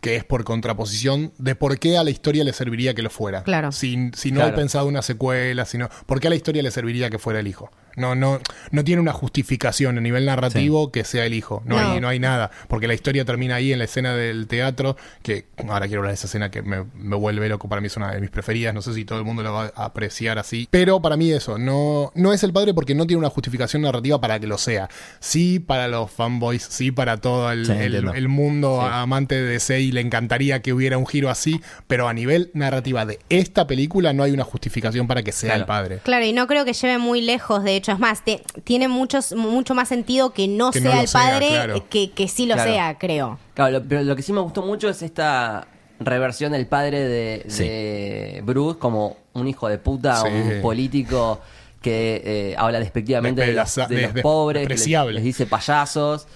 [0.02, 3.42] que es por contraposición de por qué a la historia le serviría que lo fuera.
[3.44, 3.72] Claro.
[3.72, 4.54] Si, si no Claro.
[4.54, 7.48] he pensado una secuela, sino ¿por qué a la historia le serviría que fuera el
[7.48, 7.72] hijo?
[7.98, 8.40] No, no,
[8.72, 11.62] no tiene una justificación a nivel narrativo que sea el hijo.
[11.66, 11.92] No, No.
[11.94, 12.52] Hay, no hay nada.
[12.70, 16.16] Porque la historia termina ahí en la escena del teatro, que ahora quiero hablar de
[16.16, 17.68] esa escena que me, me vuelve loco.
[17.68, 18.74] Para mí es una de mis preferidas.
[18.74, 20.68] No sé si todo el mundo lo va a apreciar así.
[20.72, 24.22] Pero para mí eso, no, no es el padre porque no tiene una justificación narrativa
[24.22, 24.90] para que lo sea.
[25.20, 28.14] Sí para los fanboys, sí para todo el, Sí, el- entiendo.
[28.14, 28.88] el mundo Sí.
[28.92, 31.62] amante de DC y le encantaría que hubiera un giro así.
[31.88, 35.62] Pero a nivel narrativa de esta película no hay una justificación para que sea Claro.
[35.62, 36.00] el padre.
[36.04, 39.34] Claro, y no creo que lleve muy lejos, de hecho, es más, te- tiene muchos,
[39.34, 41.86] mucho más sentido que no Que sea el sea, padre claro.
[41.90, 42.72] que, que sí lo Claro.
[42.72, 43.40] sea, creo.
[43.54, 45.68] Claro, lo- pero lo que sí me gustó mucho es esta
[46.00, 47.64] reversión del padre de, Sí.
[47.64, 50.28] de Bruce como un hijo de puta, Sí.
[50.28, 51.42] un político
[51.82, 54.74] que eh, habla despectivamente de, de los pobres, que
[55.12, 56.28] les, dice payasos.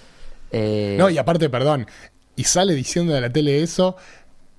[0.50, 1.86] eh, No, y aparte, perdón,
[2.36, 3.96] y sale diciendo de la tele eso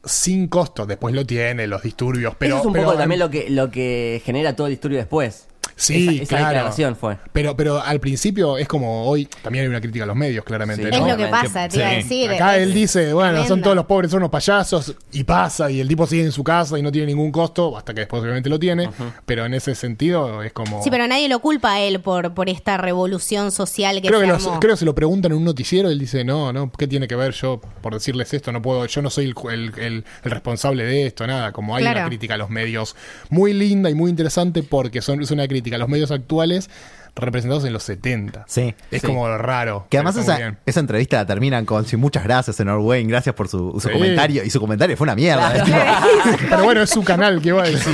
[0.05, 0.85] sin costo.
[0.85, 2.55] Después lo tiene, los disturbios, pero.
[2.55, 5.47] eso es un pero poco también lo que, lo que genera todo el disturbio después.
[5.75, 6.47] Sí, esa, esa claro.
[6.49, 7.17] declaración fue.
[7.31, 10.83] Pero, pero al principio es como hoy, también hay una crítica a los medios, claramente.
[10.83, 10.89] Sí.
[10.93, 11.95] Es lo que pasa, te iba a Sí.
[11.97, 12.31] decir.
[12.31, 15.87] Acá él dice, bueno, son todos los pobres, son unos payasos, y pasa, y el
[15.87, 18.59] tipo sigue en su casa y no tiene ningún costo, hasta que después obviamente lo
[18.59, 18.89] tiene,
[19.25, 20.83] pero en ese sentido es como...
[20.83, 24.25] Sí, pero nadie lo culpa a él por, por esta revolución social que Creo se
[24.25, 26.71] que, los- creo que se lo preguntan en un noticiero y él dice, no, no,
[26.71, 28.51] ¿qué tiene que ver yo por decirles esto?
[28.51, 31.51] No puedo, yo no soy el, el- el- el responsable de esto, nada.
[31.51, 31.99] Como hay Claro.
[32.01, 32.95] una crítica a los medios
[33.29, 36.69] muy linda y muy interesante porque son, es una crítica los medios actuales
[37.15, 38.45] representados en los 70.
[38.47, 38.73] Sí.
[38.89, 39.07] Es Sí.
[39.07, 39.85] como raro.
[39.89, 43.47] Que además esa, esa entrevista la terminan con sí, muchas gracias, señor Wayne, gracias por
[43.47, 43.89] su, su Sí.
[43.93, 44.43] comentario.
[44.43, 45.63] Y su comentario fue una mierda.
[45.63, 46.07] Claro.
[46.49, 47.93] Pero bueno, es su canal, ¿qué va a decir?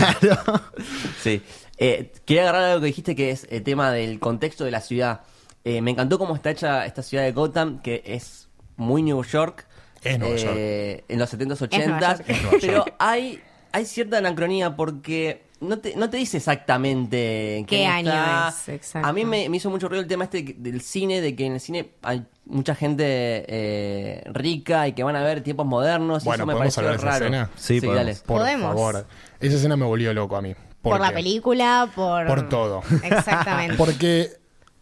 [1.22, 1.42] Sí.
[1.78, 5.22] Eh, quería agarrar algo que dijiste que es el tema del contexto de la ciudad.
[5.64, 9.66] Eh, me encantó cómo está hecha esta ciudad de Gotham, que es muy New York.
[10.04, 12.18] Es Nueva eh, En los 70s, Es Nueva 80s.
[12.18, 12.24] York.
[12.28, 12.94] Es Nueva Pero York.
[13.00, 13.42] hay,
[13.74, 18.50] hay cierta anacronía porque no te, no te dice exactamente en ¿Qué año está.
[18.50, 18.70] es?
[18.70, 19.08] Exacto.
[19.08, 21.54] A mí me, me hizo mucho ruido el tema este del cine, de que en
[21.54, 23.04] el cine hay mucha gente
[23.48, 26.24] eh, rica y que van a ver tiempos modernos.
[26.24, 27.26] y Bueno, eso me ¿podemos pareció hablar de esa raro.
[27.26, 27.50] escena?
[27.56, 27.96] Sí, podemos.
[27.98, 28.16] dale.
[28.26, 28.68] Por Podemos.
[28.68, 29.08] favor.
[29.40, 30.56] Esa escena me volvió loco a mí.
[30.82, 32.26] por la película, por...
[32.28, 32.82] Por todo.
[33.04, 33.76] Exactamente.
[33.78, 34.30] Porque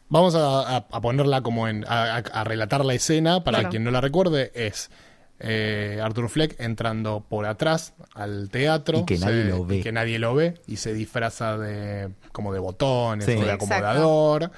[0.09, 1.83] vamos a, a- a ponerla como en.
[1.87, 3.43] A, a- a relatar la escena.
[3.43, 3.69] Para Claro.
[3.71, 4.89] quien no la recuerde, es.
[5.39, 9.77] Eh, Arthur Fleck entrando por atrás al teatro Y que nadie lo ve.
[9.77, 13.31] y que nadie lo ve y se disfraza de como de botones Sí.
[13.31, 13.65] o de Exacto.
[13.65, 14.51] acomodador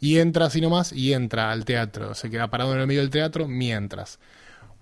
[0.00, 3.10] y entra así nomás y entra al teatro se queda parado en el medio del
[3.10, 4.18] teatro mientras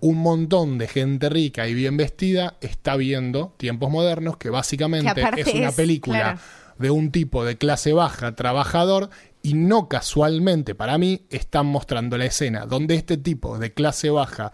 [0.00, 5.40] un montón de gente rica y bien vestida está viendo tiempos modernos que básicamente Que
[5.42, 6.38] es una es, película claro.
[6.78, 9.10] de un tipo de clase baja, trabajador,
[9.42, 14.52] y no casualmente para mí están mostrando la escena donde este tipo de clase baja,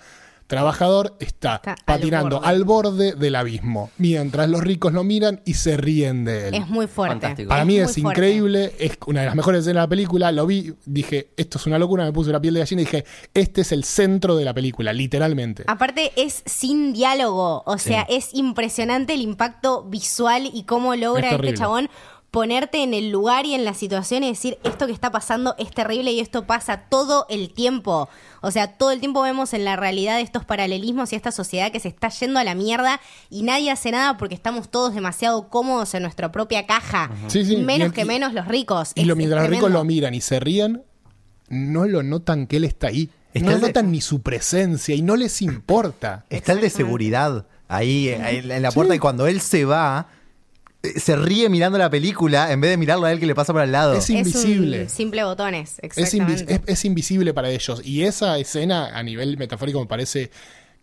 [0.48, 2.48] trabajador, está, Está al patinando borde.
[2.48, 6.54] al borde del abismo, mientras los ricos lo miran y se ríen de él.
[6.54, 7.12] Es muy fuerte.
[7.20, 7.48] Fantástico.
[7.50, 8.00] Para mí es fuerte.
[8.00, 11.66] increíble, es una de las mejores escenas de la película, lo vi, dije, esto es
[11.66, 14.44] una locura, me puse la piel de gallina y dije, este es el centro de
[14.44, 15.64] la película, literalmente.
[15.66, 21.34] Aparte es sin diálogo, o sea, es impresionante el impacto visual y cómo logra Es
[21.34, 21.90] este chabón
[22.30, 25.70] ponerte en el lugar y en la situación y decir esto que está pasando es
[25.70, 28.08] terrible y esto pasa todo el tiempo.
[28.42, 31.80] O sea, todo el tiempo vemos en la realidad estos paralelismos y esta sociedad que
[31.80, 35.94] se está yendo a la mierda y nadie hace nada porque estamos todos demasiado cómodos
[35.94, 37.10] en nuestra propia caja.
[37.28, 38.92] Sí, sí, Menos y- que menos los ricos.
[38.94, 40.82] Y lo, mientras los ricos lo miran y se ríen,
[41.48, 43.08] no lo notan que él está ahí.
[43.32, 46.26] Está no de- notan ni su presencia y no les importa.
[46.28, 50.08] Está el de seguridad ahí en en la puerta y cuando él se va,
[50.82, 53.62] se ríe mirando la película en vez de mirarlo a él que le pasa por
[53.62, 53.94] al lado.
[53.94, 54.88] Es Es un invisible.
[54.88, 56.54] simple botones, Es, invi- exactamente.
[56.54, 57.82] es- es invisible para ellos.
[57.84, 60.30] Y esa escena, a nivel metafórico, me parece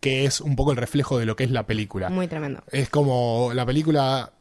[0.02, 2.10] que es un poco el reflejo de lo que es la película.
[2.10, 2.62] Muy tremendo.
[2.72, 4.32] Es como la película.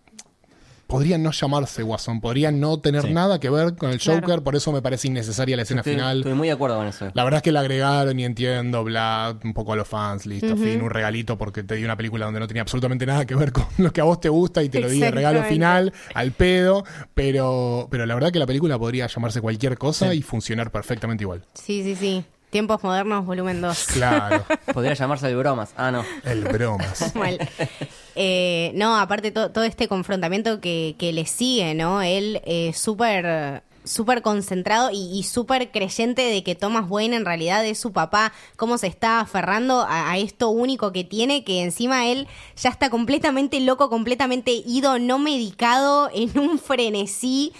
[0.94, 3.12] Podría no llamarse Guasón, podría no tener Sí.
[3.12, 4.44] nada que ver con el Joker, Claro.
[4.44, 6.18] por eso me parece innecesaria la escena Estoy, final.
[6.18, 7.10] estoy muy de acuerdo con eso.
[7.14, 10.56] La verdad es que la agregaron y entiendo, bla, un poco a los fans, listo,
[10.56, 13.50] fin, un regalito porque te di una película donde no tenía absolutamente nada que ver
[13.50, 16.30] con lo que a vos te gusta y te lo di de regalo final, al
[16.30, 21.24] pedo, pero, pero la verdad que la película podría llamarse cualquier cosa y funcionar perfectamente
[21.24, 21.44] igual.
[21.54, 22.24] Sí, sí, sí.
[22.54, 23.86] Tiempos modernos, volumen 2.
[23.94, 25.70] Claro, Podría llamarse el bromas.
[25.76, 26.04] Ah, no.
[26.24, 27.12] el bromas.
[27.16, 27.36] Mal.
[28.14, 32.00] Eh, no, aparte to- todo este confrontamiento que, que le sigue, ¿no?
[32.00, 37.66] Él eh, súper súper concentrado y, y súper creyente de que Thomas Wayne en realidad
[37.66, 42.06] es su papá, cómo se está aferrando a, a esto único que tiene, que encima
[42.06, 47.52] él ya está completamente loco, completamente ido, no medicado, en un frenesí.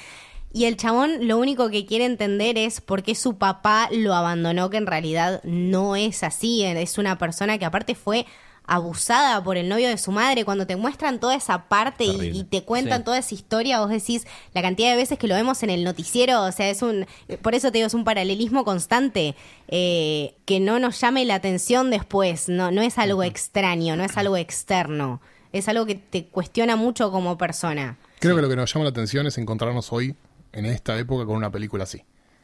[0.54, 4.70] Y el chabón lo único que quiere entender es por qué su papá lo abandonó,
[4.70, 6.62] que en realidad no es así.
[6.64, 8.24] Es una persona que aparte fue
[8.66, 10.44] abusada por el novio de su madre.
[10.44, 13.04] Cuando te muestran toda esa parte y, te cuentan Sí.
[13.04, 16.42] toda esa historia, vos decís la cantidad de veces que lo vemos en el noticiero.
[16.44, 17.04] O sea, es un.
[17.42, 19.34] Por eso te digo, es un paralelismo constante.
[19.68, 22.48] eh, que no nos llame la atención después.
[22.48, 25.20] No, no es algo extraño, no es algo externo.
[25.52, 27.96] Es algo que te cuestiona mucho como persona.
[28.20, 30.14] Creo que lo que nos llama la atención es encontrarnos hoy,
[30.54, 32.02] en esta época, con una película así.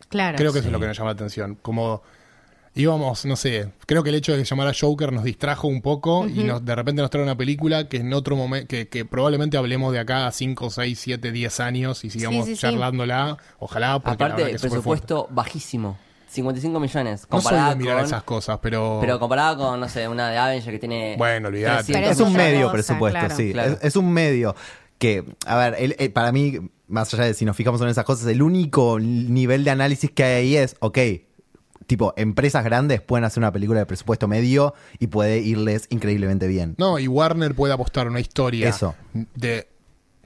[0.09, 0.37] Claro.
[0.37, 1.57] Creo que eso es lo que nos llama la atención.
[1.63, 2.03] Como
[2.75, 6.27] íbamos, no sé, creo que el hecho de llamar a Joker nos distrajo un poco
[6.29, 9.57] y nos, de repente nos trae una película que en otro momento, que, que probablemente
[9.57, 12.61] hablemos de acá a 5, 6, 7, 10 años y sigamos Sí, sí, sí.
[12.63, 13.39] charlándola.
[13.59, 15.99] Ojalá, porque la Aparte, que súper presupuesto bajísimo.
[16.29, 17.27] 55 millones.
[17.29, 17.51] fuerte.
[17.51, 18.99] No soy de mirar con, esas cosas, pero...
[19.01, 21.17] Pero comparado con, no sé, una de Avenger que tiene.
[21.19, 21.93] Bueno, olvidate.
[21.93, 23.37] 300 Pero es un medio cosa, presupuesto, claro.
[23.37, 23.53] sí.
[23.53, 23.73] Claro.
[23.73, 24.55] Es, es un medio
[25.01, 28.05] que, a ver, el- el- para mí, más allá de si nos fijamos en esas
[28.05, 30.99] cosas, el único nivel de análisis que hay ahí es, ok,
[31.87, 36.75] tipo, empresas grandes pueden hacer una película de presupuesto medio y puede irles increíblemente bien.
[36.79, 38.95] No, y Warner puede apostar una historia Eso.
[39.35, 39.67] de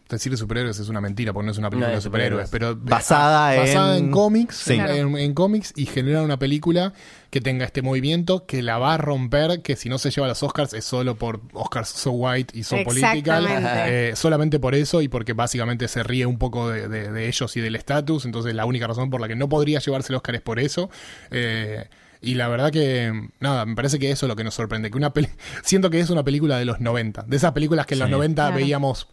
[0.08, 2.78] decir superhéroes es una mentira porque no es una película No de es superhéroes, superhéroes.
[2.82, 4.74] pero Basada basada en- en cómics, Sí.
[4.74, 4.94] en, Claro.
[4.94, 6.92] en- en cómics y generar una película
[7.30, 10.28] que tenga este movimiento que la va a romper, que si no se lleva a
[10.28, 15.00] los Oscars es solo por Oscars so white y so political, eh, solamente por eso
[15.02, 18.54] y porque básicamente se ríe un poco de, de- de ellos y del estatus, entonces
[18.54, 20.90] la única razón por la que no podría llevarse el Oscar es por eso.
[21.30, 21.86] Eh,
[22.20, 24.90] y la verdad que, nada, me parece que eso es lo que nos sorprende.
[24.90, 25.28] Que una peli-
[25.64, 27.22] Siento que es una película de los 90.
[27.26, 28.12] De esas películas que en los Sí.
[28.12, 28.56] 90 Claro.
[28.56, 29.08] veíamos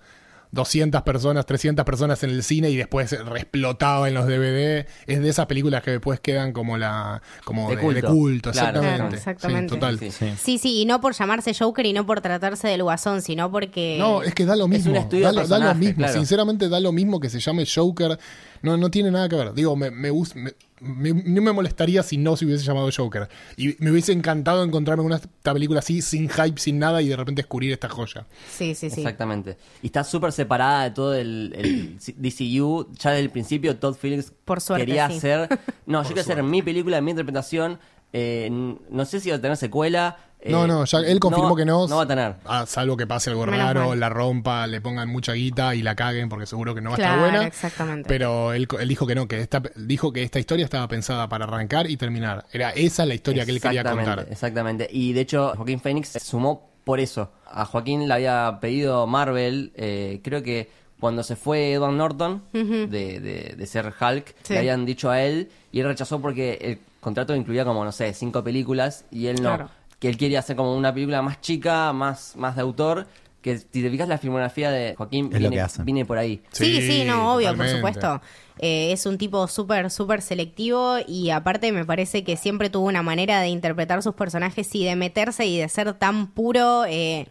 [0.52, 4.86] 200 personas, 300 personas en el cine y después explotaba en los DVD.
[5.08, 8.02] Es de esas películas que después quedan como la como De de, culto.
[8.08, 8.98] de culto, Claro, exactamente.
[8.98, 9.74] claro, exactamente.
[9.74, 10.00] Sí, total.
[10.00, 10.12] Sí.
[10.12, 10.34] Sí.
[10.38, 13.96] Sí, sí, y no por llamarse Joker y no por tratarse del guasón, sino porque...
[13.98, 14.94] No, es que da lo Es mismo.
[14.94, 15.96] da, lo- da lo personaje, mismo.
[15.98, 16.14] claro.
[16.14, 18.20] Sinceramente, da lo mismo que se llame Joker.
[18.62, 19.54] No, no tiene nada que ver.
[19.54, 23.30] Digo, me, me, me- me- no me molestaría si no se hubiese llamado Joker.
[23.56, 27.15] Y me hubiese encantado encontrarme una esta película así, sin hype, sin nada, y de
[27.15, 28.26] repente descubrir esta joya.
[28.52, 29.02] Sí, sí, sí.
[29.02, 29.58] Exactamente.
[29.82, 32.88] Y está súper separada de todo el, el DCU.
[33.00, 35.17] Ya desde el principio, Todd Phillips Por suerte, quería sí.
[35.17, 35.60] hacer.
[35.86, 37.80] No, yo quiero hacer mi película, mi interpretación.
[38.13, 38.50] Eh,
[38.89, 40.17] no sé si va a tener secuela.
[40.41, 41.88] Eh, no, no, ya él confirmó que no.
[41.88, 42.36] No va a tener.
[42.45, 43.99] Ah, salvo que pase algo Menos raro, mal.
[43.99, 46.99] la rompa, le pongan mucha guita y la caguen porque seguro que no va a
[46.99, 47.45] estar buena.
[47.45, 48.08] exactamente.
[48.08, 51.45] Pero él, él dijo que no, que esta, dijo que esta historia estaba pensada para
[51.45, 52.45] arrancar y terminar.
[52.51, 54.27] Era esa la historia que él quería contar.
[54.30, 54.88] Exactamente.
[54.91, 57.32] Y de hecho, Joaquín Phoenix se sumó por eso.
[57.45, 62.88] A Joaquín le había pedido Marvel, eh, creo que cuando se fue Edward Norton de,
[62.89, 64.54] de- de ser Hulk, Sí.
[64.54, 68.13] le habían dicho a él y él rechazó porque el contrato incluía como, no sé,
[68.13, 69.49] cinco películas y él no.
[69.49, 69.69] Claro.
[70.02, 73.06] Que él quería hacer como una película más chica, más, más de autor,
[73.44, 75.40] que si te fijas la filmografía de Joaquín Es
[75.86, 76.42] viene, por ahí.
[76.52, 78.20] Sí, sí, Sí, no, obvio, por supuesto.
[78.58, 83.04] Eh, es un tipo súper, súper selectivo y aparte me parece que siempre tuvo una
[83.04, 86.84] manera de interpretar sus personajes y de meterse y de ser tan puro.
[86.86, 87.28] eh,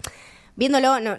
[0.61, 1.17] viéndolo, no,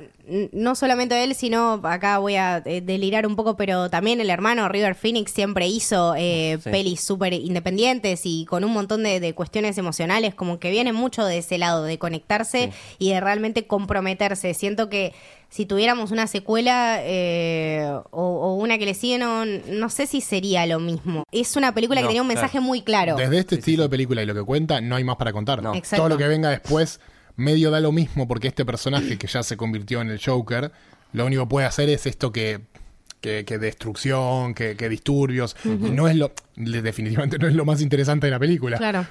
[0.54, 4.70] no solamente él, sino acá voy a eh, delirar un poco, pero también el hermano
[4.70, 6.70] River Phoenix siempre hizo eh, Sí.
[6.70, 11.26] pelis súper independientes y con un montón de, de cuestiones emocionales, como que viene mucho
[11.26, 14.54] de ese lado, de conectarse y de realmente comprometerse.
[14.54, 15.14] Siento que
[15.50, 20.22] si tuviéramos una secuela eh, o, o una que le sigue, no, no sé si
[20.22, 21.24] sería lo mismo.
[21.32, 22.42] Es una película No, que tenía un claro.
[22.42, 23.16] mensaje muy claro.
[23.16, 25.62] Desde este estilo de película y lo que cuenta, no hay más para contar.
[25.64, 25.74] No.
[25.74, 25.98] Exacto.
[26.04, 27.00] Todo lo que venga después
[27.36, 30.72] medio da lo mismo porque este personaje que ya se convirtió en el Joker,
[31.14, 32.62] lo único que puede hacer es esto que,
[33.22, 35.56] que, que destrucción, que, que disturbios.
[35.66, 38.78] Y no es lo, definitivamente no es lo más interesante de la película.
[38.78, 39.06] Claro.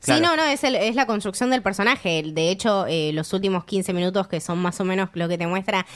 [0.00, 0.18] Claro.
[0.20, 2.22] Sí, no, no, es, el- es la construcción del personaje.
[2.26, 5.46] De hecho, eh, los últimos 15 minutos, que son más o menos lo que te
[5.46, 5.86] muestra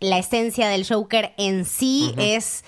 [0.00, 2.64] la esencia del Joker en sí, es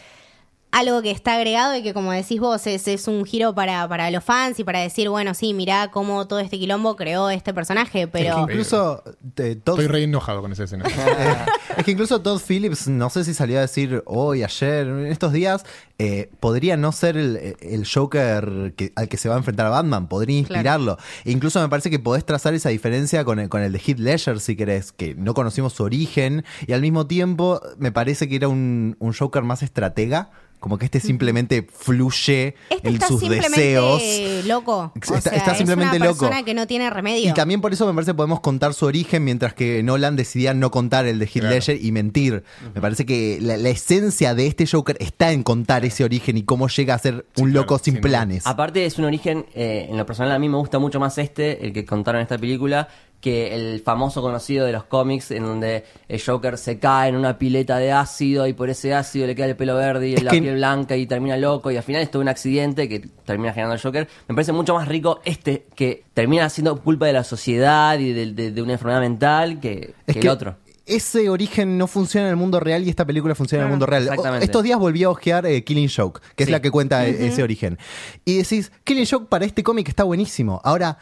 [0.73, 4.11] algo que está agregado y que, como decís vos, es, es un giro para, para
[4.11, 8.07] los fans y para decir, bueno, sí, mirá cómo todo este quilombo creó este personaje,
[8.07, 8.39] pero...
[8.41, 9.03] Incluso
[9.37, 10.85] eh, Todd, Estoy re enojado con esa escena.
[11.77, 15.33] es que incluso Todd Phillips, no sé si salió a decir hoy, ayer, en estos
[15.33, 15.65] días,
[15.99, 19.71] eh, podría no ser el, el Joker que- al que se va a enfrentar a
[19.71, 20.99] Batman, podría inspirarlo.
[21.25, 23.99] E incluso me parece que podés trazar esa diferencia con el, con el de Heath
[23.99, 28.37] Ledger, si querés, que no conocimos su origen, y al mismo tiempo me parece que
[28.37, 30.31] era un, un Joker más estratega.
[30.61, 34.45] Como que este simplemente fluye Este en está sus simplemente deseos.
[34.47, 34.93] loco.
[34.95, 36.21] O Está- sea, está simplemente es una loco.
[36.21, 37.31] persona que no tiene remedio.
[37.31, 40.53] Y también por eso me parece que podemos contar su origen, mientras que Nolan decidía
[40.53, 41.55] no contar el de Heath Claro.
[41.55, 42.45] Ledger y mentir.
[42.75, 46.43] Me parece que la, la esencia de este Joker está en contar ese origen y
[46.43, 48.47] cómo llega a ser un Sí, loco claro, sin planes.
[48.47, 51.65] Aparte es un origen, eh, en lo personal a mí me gusta mucho más este,
[51.67, 52.89] el que contaron en esta película,
[53.21, 57.37] que el famoso conocido de los cómics, en donde el Joker se cae en una
[57.39, 60.31] pileta de ácido y por ese ácido le queda el pelo verde y Es la
[60.31, 63.53] que- piel blanca y termina loco y al final es todo un accidente que termina
[63.53, 64.09] generando el Joker.
[64.29, 68.33] Me parece mucho más rico este, que termina siendo culpa de la sociedad y de,
[68.33, 70.57] de- de una enfermedad mental que, Es que que el otro.
[70.87, 73.87] Ese origen no funciona en el mundo real y esta película funciona en el mundo
[73.87, 74.05] real.
[74.05, 74.45] Exactamente.
[74.47, 77.79] Estos días volví a ojear eh, Killing Joke, que es la que cuenta ese origen.
[78.25, 80.61] Y decís, Killing Joke para este cómic está buenísimo.
[80.65, 80.99] Ahora,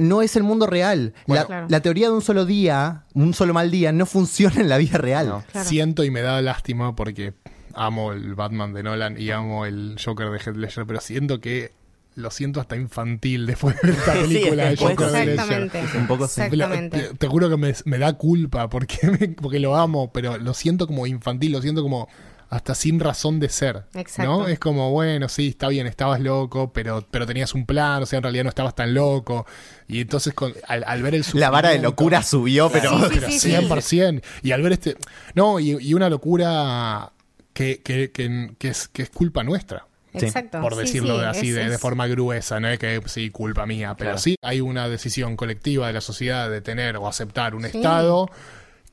[0.00, 1.12] no es el mundo real.
[1.26, 1.66] la, Claro.
[1.68, 4.98] la teoría de un solo día, un solo mal día, no funciona en la vida
[4.98, 5.28] real.
[5.28, 5.44] No.
[5.52, 5.68] Claro.
[5.68, 7.34] Siento y me da lástima porque
[7.74, 11.72] amo el Batman de Nolan y amo el Joker de Heath Ledger, pero siento que
[12.16, 15.28] lo siento hasta infantil después de ver esta Sí, película de Joker de Ledger.
[15.62, 15.98] Exactamente.
[15.98, 16.24] Un poco.
[16.24, 16.98] Exactamente.
[17.02, 20.52] Te, te juro que me, me da culpa porque, me- porque lo amo, pero lo
[20.54, 22.08] siento como infantil, lo siento como
[22.50, 23.84] hasta sin razón de ser.
[23.94, 24.30] Exacto.
[24.42, 24.48] ¿no?
[24.48, 28.16] Es como, bueno, sí, está bien, estabas loco, pero, pero tenías un plan, o sea,
[28.18, 29.46] en realidad no estabas tan loco.
[29.88, 32.90] Y entonces con- al, al ver el La vara de locura subió, pero...
[32.90, 33.04] Sí,
[33.38, 33.98] sí, pero sí, sí.
[34.00, 34.22] 100%.
[34.42, 34.96] Y al ver este...
[35.34, 37.12] No, y, y una locura
[37.52, 39.86] que, que, que, que es, que es culpa nuestra.
[40.12, 40.26] Sí.
[40.26, 40.60] Exacto.
[40.60, 43.64] Por decirlo sí, de así, es- de, de forma gruesa, no es que sí, culpa
[43.64, 44.18] mía, pero Claro.
[44.18, 48.28] sí hay una decisión colectiva de la sociedad de tener o aceptar un Estado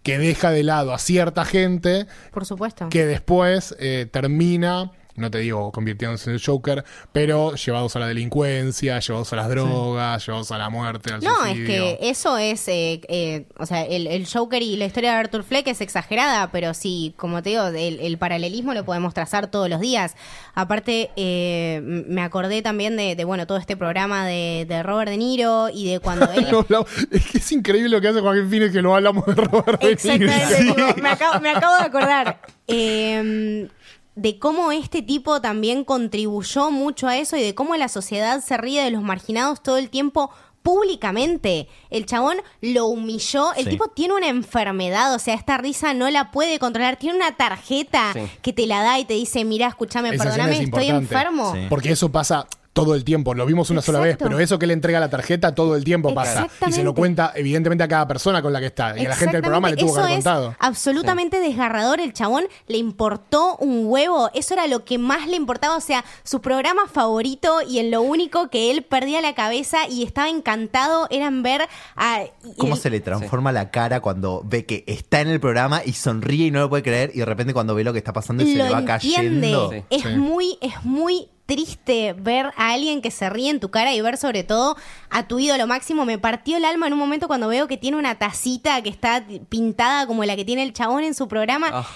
[0.07, 2.87] que deja de lado a cierta gente Por supuesto.
[2.87, 8.07] que después eh, termina, no te digo convirtiéndose en el Joker, pero llevados a la
[8.07, 12.67] delincuencia, llevados a las drogas, llevados a la muerte, al No, es que eso es,
[12.67, 16.51] eh, eh, o sea, el, el Joker y la historia de Arthur Fleck es exagerada,
[16.51, 20.15] pero sí, como te digo, el, el paralelismo lo podemos trazar todos los días.
[20.53, 25.17] Aparte, eh, me acordé también de, de, bueno, todo este programa de, de Robert De
[25.17, 26.47] Niro y de cuando él...
[26.69, 29.81] No es que es increíble lo que hace Joaquín Phoenix que no hablamos de Robert
[29.81, 30.31] De Niro.
[30.31, 32.41] Exactamente, me, acabo, me acabo de acordar.
[32.69, 33.69] Eh,
[34.17, 38.57] de cómo este tipo también contribuyó mucho a eso y de cómo la sociedad se
[38.57, 40.31] ríe de los marginados todo el tiempo
[40.63, 41.67] públicamente.
[41.89, 43.53] El chabón lo humilló.
[43.53, 43.69] El Sí.
[43.71, 46.97] tipo tiene una enfermedad, o sea, esta risa no la puede controlar.
[46.97, 48.21] Tiene una tarjeta Sí.
[48.41, 51.53] que te la da y te dice, mira, escúchame, perdóname, es estoy enfermo.
[51.53, 51.61] Sí.
[51.69, 52.47] Porque eso pasa
[52.83, 53.33] todo el tiempo.
[53.33, 56.13] Lo vimos una sola vez, pero eso que le entrega la tarjeta todo el tiempo
[56.13, 56.47] pasa.
[56.67, 58.97] Y se lo cuenta, evidentemente, a cada persona con la que está.
[58.97, 60.55] Y a la gente del programa le tuvo que haber es contado.
[60.59, 61.99] absolutamente desgarrador.
[61.99, 64.29] El chabón le importó un huevo.
[64.33, 65.75] Eso era lo que más le importaba.
[65.75, 70.03] O sea, su programa favorito y en lo único que él perdía la cabeza y
[70.03, 71.61] estaba encantado eran ver
[71.95, 72.21] a.
[72.57, 76.47] ¿Cómo se le transforma la cara cuando ve que está en el programa y sonríe
[76.47, 78.51] y no lo puede creer y de repente cuando ve lo que está pasando y
[78.51, 79.51] se lo le va entiende.
[79.51, 79.71] cayendo?
[79.71, 79.83] Sí.
[79.89, 80.09] Es Sí.
[80.15, 84.17] muy, es muy triste ver a alguien que se ríe en tu cara y ver
[84.17, 84.77] sobre todo
[85.09, 86.05] a tu ídolo máximo.
[86.05, 89.25] Me partió el alma en un momento cuando veo que tiene una tacita que está
[89.49, 91.69] pintada como la que tiene el chabón en su programa.
[91.73, 91.87] Ah.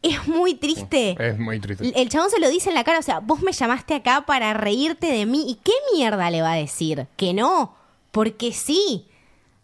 [0.00, 1.16] Es muy triste.
[1.18, 1.92] Es muy triste.
[2.00, 4.52] El chabón se lo dice en la cara, o sea, vos me llamaste acá para
[4.52, 5.44] reírte de mí.
[5.48, 7.06] ¿Y qué mierda le va a decir?
[7.16, 7.74] Que no,
[8.12, 9.06] porque sí.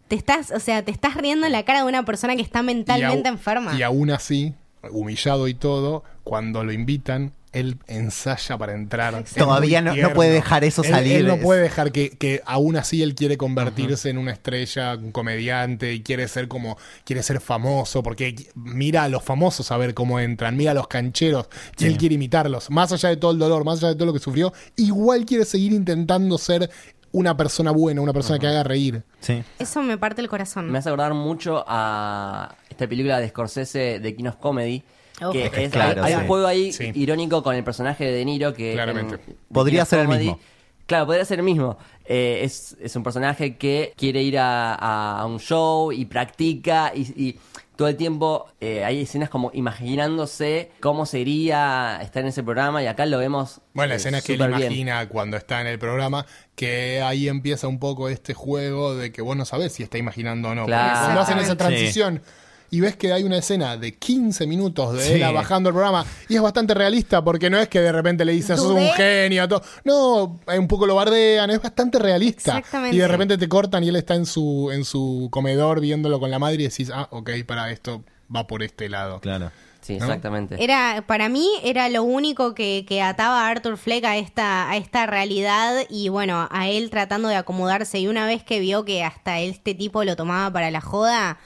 [0.09, 2.62] te estás, o sea, te estás riendo en la cara de una persona que está
[2.62, 3.77] mentalmente Y enferma.
[3.77, 4.55] Y aún así,
[4.90, 9.25] humillado y todo, cuando lo invitan, él ensaya para entrar.
[9.37, 11.17] Todavía no- puede dejar eso Él- salir.
[11.17, 15.11] Él, no puede dejar que, que aún así él quiere convertirse en una estrella, un
[15.13, 19.95] comediante, y quiere ser como, quiere ser famoso, porque mira a los famosos a ver
[19.95, 22.71] cómo entran, mira a los cancheros, y él quiere imitarlos.
[22.71, 25.45] Más allá de todo el dolor, más allá de todo lo que sufrió, igual quiere
[25.45, 26.71] seguir intentando ser
[27.13, 29.03] una persona buena, una persona que haga reír.
[29.19, 29.43] Sí.
[29.59, 30.71] Eso me parte el corazón.
[30.71, 34.85] Me hace acordar mucho a esta película de Scorsese de King of Comedy.
[35.23, 35.33] Uf.
[35.33, 36.19] Que es, Claro, hay, sí.
[36.21, 36.91] un juego ahí Sí.
[36.95, 39.15] irónico con el personaje de De Niro que Claramente.
[39.17, 40.39] en- Podría ser el mismo.
[40.87, 41.79] Claro, podría ser el mismo.
[42.05, 46.93] Eh, es, es un personaje que quiere ir a, a- a un show y practica
[46.95, 47.39] y, y
[47.77, 52.87] todo el tiempo eh, hay escenas como imaginándose cómo sería estar en ese programa y
[52.89, 53.61] acá lo vemos.
[53.75, 54.51] Bueno, la eh, escena que él bien.
[54.63, 59.23] imagina cuando está en el programa, que ahí empieza un poco este juego de que
[59.23, 60.63] vos no sabés si está imaginando o no.
[60.63, 61.01] Porque Claro.
[61.05, 62.23] cuando hacen esa transición
[62.71, 65.13] y ves que hay una escena de 15 minutos de Sí.
[65.23, 68.33] él bajando el programa y es bastante realista porque no es que de repente le
[68.33, 69.63] dices sos un genio, todo.
[69.85, 72.59] no, eh, un poco lo bardean, es bastante realista.
[72.59, 72.97] Exactamente.
[72.97, 76.31] Y de repente te cortan y él está en su, en su comedor viéndolo con
[76.31, 78.05] la madre y decís, ah, ok, para esto
[78.35, 79.21] va por este lado.
[79.21, 79.51] Claro.
[79.81, 80.05] Sí, ¿no?
[80.05, 80.63] exactamente.
[80.63, 84.77] Era, para mí era lo único que, que ataba a Arthur Fleck a esta, a
[84.77, 89.03] esta realidad y bueno, a él tratando de acomodarse y una vez que vio que
[89.03, 91.39] hasta este tipo lo tomaba para la joda,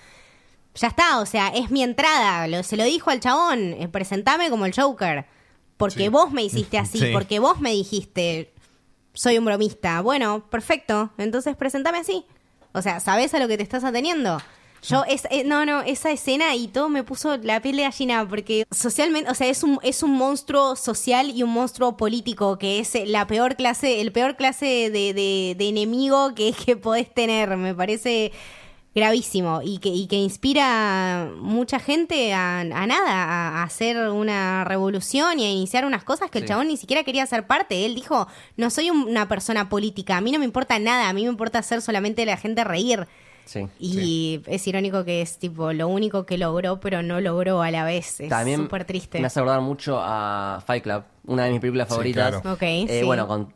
[0.75, 4.51] ya está, o sea, es mi entrada, lo- se lo dijo al chabón, eh, presentame
[4.51, 5.25] como el Joker,
[5.77, 6.09] porque Sí.
[6.09, 7.11] vos me hiciste así, Sí.
[7.13, 8.53] porque vos me dijiste,
[9.13, 12.25] soy un bromista, bueno, perfecto, entonces presentame así,
[12.73, 14.41] o sea, ¿sabés a lo que te estás ateniendo?
[14.87, 18.29] Yo, es, eh, no, no, esa escena y todo me puso la piel de gallina
[18.29, 22.81] porque socialmente, o sea, es un, es un monstruo social y un monstruo político que
[22.81, 27.57] es la peor clase, el peor clase de, de- de enemigo que, que podés tener.
[27.57, 28.33] Me parece
[28.95, 34.65] gravísimo y que, y que inspira mucha gente a, a nada, a, a hacer una
[34.65, 37.87] revolución y a iniciar unas cosas que el chabón ni siquiera quería ser parte.
[37.87, 41.13] Él dijo, no soy un- una persona política, a mí no me importa nada, a
[41.13, 43.07] mí me importa hacer solamente la gente reír.
[43.47, 43.67] Sí.
[43.79, 47.85] Y es irónico que es tipo lo único que logró, pero no logró a la
[47.85, 48.21] vez.
[48.21, 49.21] Es También súper triste.
[49.21, 52.31] me hace acordar mucho a Fight Club, una de mis películas Sí, favoritas.
[52.41, 52.53] claro.
[52.55, 53.05] Ok, Eh, sí.
[53.05, 53.53] Bueno, con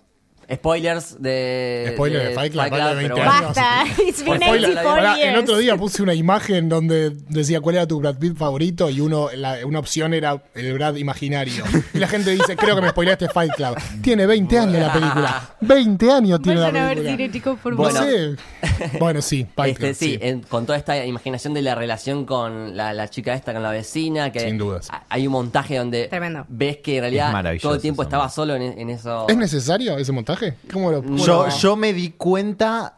[0.52, 1.90] spoilers de.
[1.94, 3.54] Spoiler de Fight Club, vale, de 20 pero años.
[3.54, 5.38] Basta, it's been Spoiler, 84 Pará, el years.
[5.42, 9.28] otro día puse una imagen donde decía cuál era tu Brad Pitt favorito y uno
[9.34, 11.64] la- una opción era el Brad imaginario.
[11.94, 13.76] Y la gente dice, creo que me spoileaste Fight Club.
[14.02, 15.50] Tiene 20 años la película.
[15.60, 17.16] 20 años tiene Vayan la a ver película.
[17.16, 17.94] cine, chicos, por No Bueno.
[17.98, 18.10] favor.
[18.10, 18.98] sé.
[18.98, 20.18] Bueno, sí, Fight Este, Club, sí, sí.
[20.20, 23.70] en- con toda esta imaginación de la relación con la, la chica esta, con la
[23.70, 24.88] vecina, que Sin dudas.
[24.90, 26.44] ha- hay un montaje donde Tremendo.
[26.48, 29.26] ves que en realidad todo el tiempo estaba solo en, en eso.
[29.28, 30.37] ¿Es necesario ese montaje?
[30.72, 32.94] ¿Cómo lo cómo Yo, lo- yo me di cuenta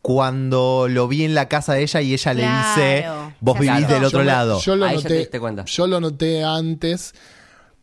[0.00, 3.06] cuando lo vi en la casa de ella y ella le dice,
[3.40, 4.60] vos vivís del otro Yo me- lado.
[4.60, 5.64] Yo lo Ahí noté, diste cuenta.
[5.64, 7.14] yo lo noté antes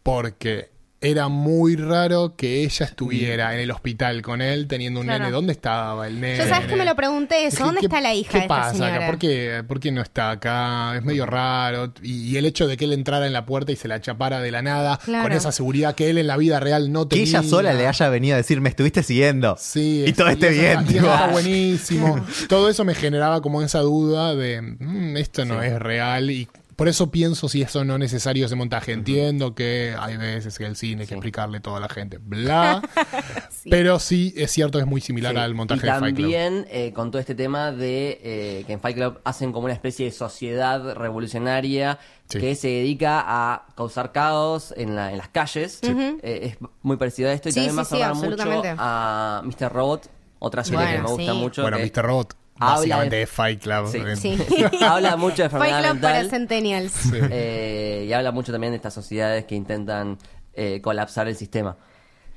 [0.04, 0.70] porque
[1.02, 5.20] era muy raro que ella estuviera en el hospital con él teniendo un Claro.
[5.24, 5.32] nene.
[5.32, 6.38] ¿Dónde estaba el nene?
[6.38, 7.56] Yo sabes que me lo pregunté eso.
[7.56, 8.96] Dije, ¿Dónde ¿qué- está la hija ¿Qué de esta pasa señora?
[8.98, 9.06] acá?
[9.08, 10.98] ¿Por qué, por qué no está acá?
[10.98, 11.94] Es medio raro.
[12.04, 14.42] Y, y el hecho de que él entrara en la puerta y se la chapara
[14.42, 15.24] de la nada, Claro.
[15.24, 17.40] con esa seguridad que él en la vida real no que tenía.
[17.40, 19.56] ella sola le haya venido a decir, me estuviste siguiendo.
[19.58, 20.80] Sí, y todo es- esté eso bien.
[20.80, 21.14] está- y eso tipo.
[21.14, 22.26] está buenísimo.
[22.50, 26.50] todo eso me generaba como esa duda de "Mm, esto no es real y
[26.80, 28.94] por eso pienso si eso no es necesario ese montaje.
[28.94, 32.82] Entiendo que hay veces que el cine hay que explicarle todo a la gente, bla.
[33.70, 35.40] Pero sí es cierto que es muy similar Sí.
[35.40, 36.32] al montaje y de Fight Club.
[36.32, 39.74] también eh, con todo este tema de eh, que en Fight Club hacen como una
[39.74, 42.40] especie de sociedad revolucionaria Sí.
[42.40, 45.80] que se dedica a causar caos en, la- en las calles.
[45.84, 48.16] Eh, es muy parecido a esto y Sí, también sí, sí, acordar
[48.48, 49.74] mucho a Mr.
[49.74, 51.38] Robot, otra serie Bueno, que me gusta sí.
[51.40, 51.62] mucho.
[51.64, 52.06] Bueno, que Mr.
[52.06, 53.88] Robot habla básicamente de- es Fight Club.
[53.88, 54.02] Sí.
[54.16, 54.38] Sí.
[54.84, 56.24] habla mucho de Fight Club para.
[56.30, 56.94] Centennials.
[57.14, 60.18] eh, y habla mucho también de estas sociedades que intentan
[60.54, 61.78] eh, colapsar el sistema.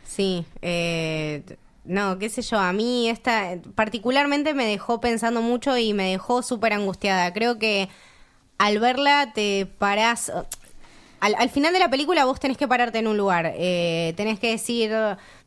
[0.07, 1.43] Sí, eh,
[1.85, 6.43] no, qué sé yo, a mí esta particularmente me dejó pensando mucho y me dejó
[6.43, 7.33] súper angustiada.
[7.33, 7.89] Creo que
[8.59, 10.31] al verla te parás...
[11.21, 14.41] Al, al final de la película vos tenés que pararte en un lugar, eh, tenés
[14.41, 14.91] que decir,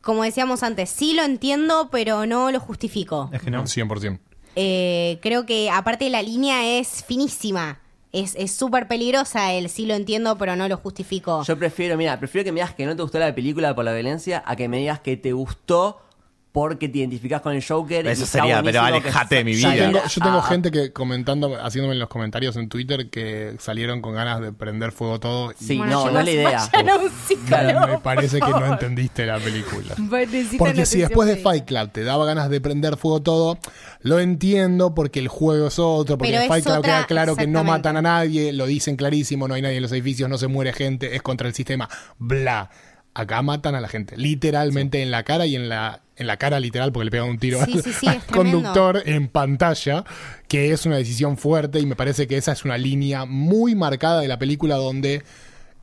[0.00, 3.28] como decíamos antes, sí lo entiendo, pero no lo justifico.
[3.30, 3.62] Es que no.
[3.64, 4.18] 100%.
[4.56, 7.78] Eh, creo que aparte la línea es finísima,
[8.12, 11.44] es es súper peligrosa el sí lo entiendo, pero no lo justifico.
[11.44, 13.92] Yo prefiero, mira, prefiero que me digas que no te gustó la película por la
[13.92, 16.00] violencia a que me digas que te gustó
[16.56, 18.06] porque te identificás con el Joker.
[18.06, 19.74] y Eso está sería, pero alejate de mi vida.
[19.76, 23.56] Yo tengo, yo tengo a- gente que comentando, haciéndome en los comentarios en Twitter que
[23.58, 25.52] salieron con ganas de prender fuego todo.
[25.52, 27.86] y Sí, Bueno, no, no es la idea.
[27.86, 29.94] me parece que no entendiste la película.
[30.58, 31.36] Porque si después de.
[31.36, 33.58] Fight Club te daba ganas de prender fuego todo,
[34.00, 37.36] lo entiendo porque el juego es otro, porque Pero en Fight Club otra- queda claro
[37.36, 40.38] que no matan a nadie, lo dicen clarísimo, no hay nadie en los edificios, no
[40.38, 41.86] se muere gente, es contra el sistema,
[42.18, 42.70] bla.
[43.18, 46.60] Acá matan a la gente, literalmente en la cara y en la en la cara
[46.60, 47.72] literal porque le pegan un tiro Sí,
[48.06, 50.04] al, sí, conductor en pantalla,
[50.48, 54.20] que es una decisión fuerte y me parece que esa es una línea muy marcada
[54.20, 55.22] de la película donde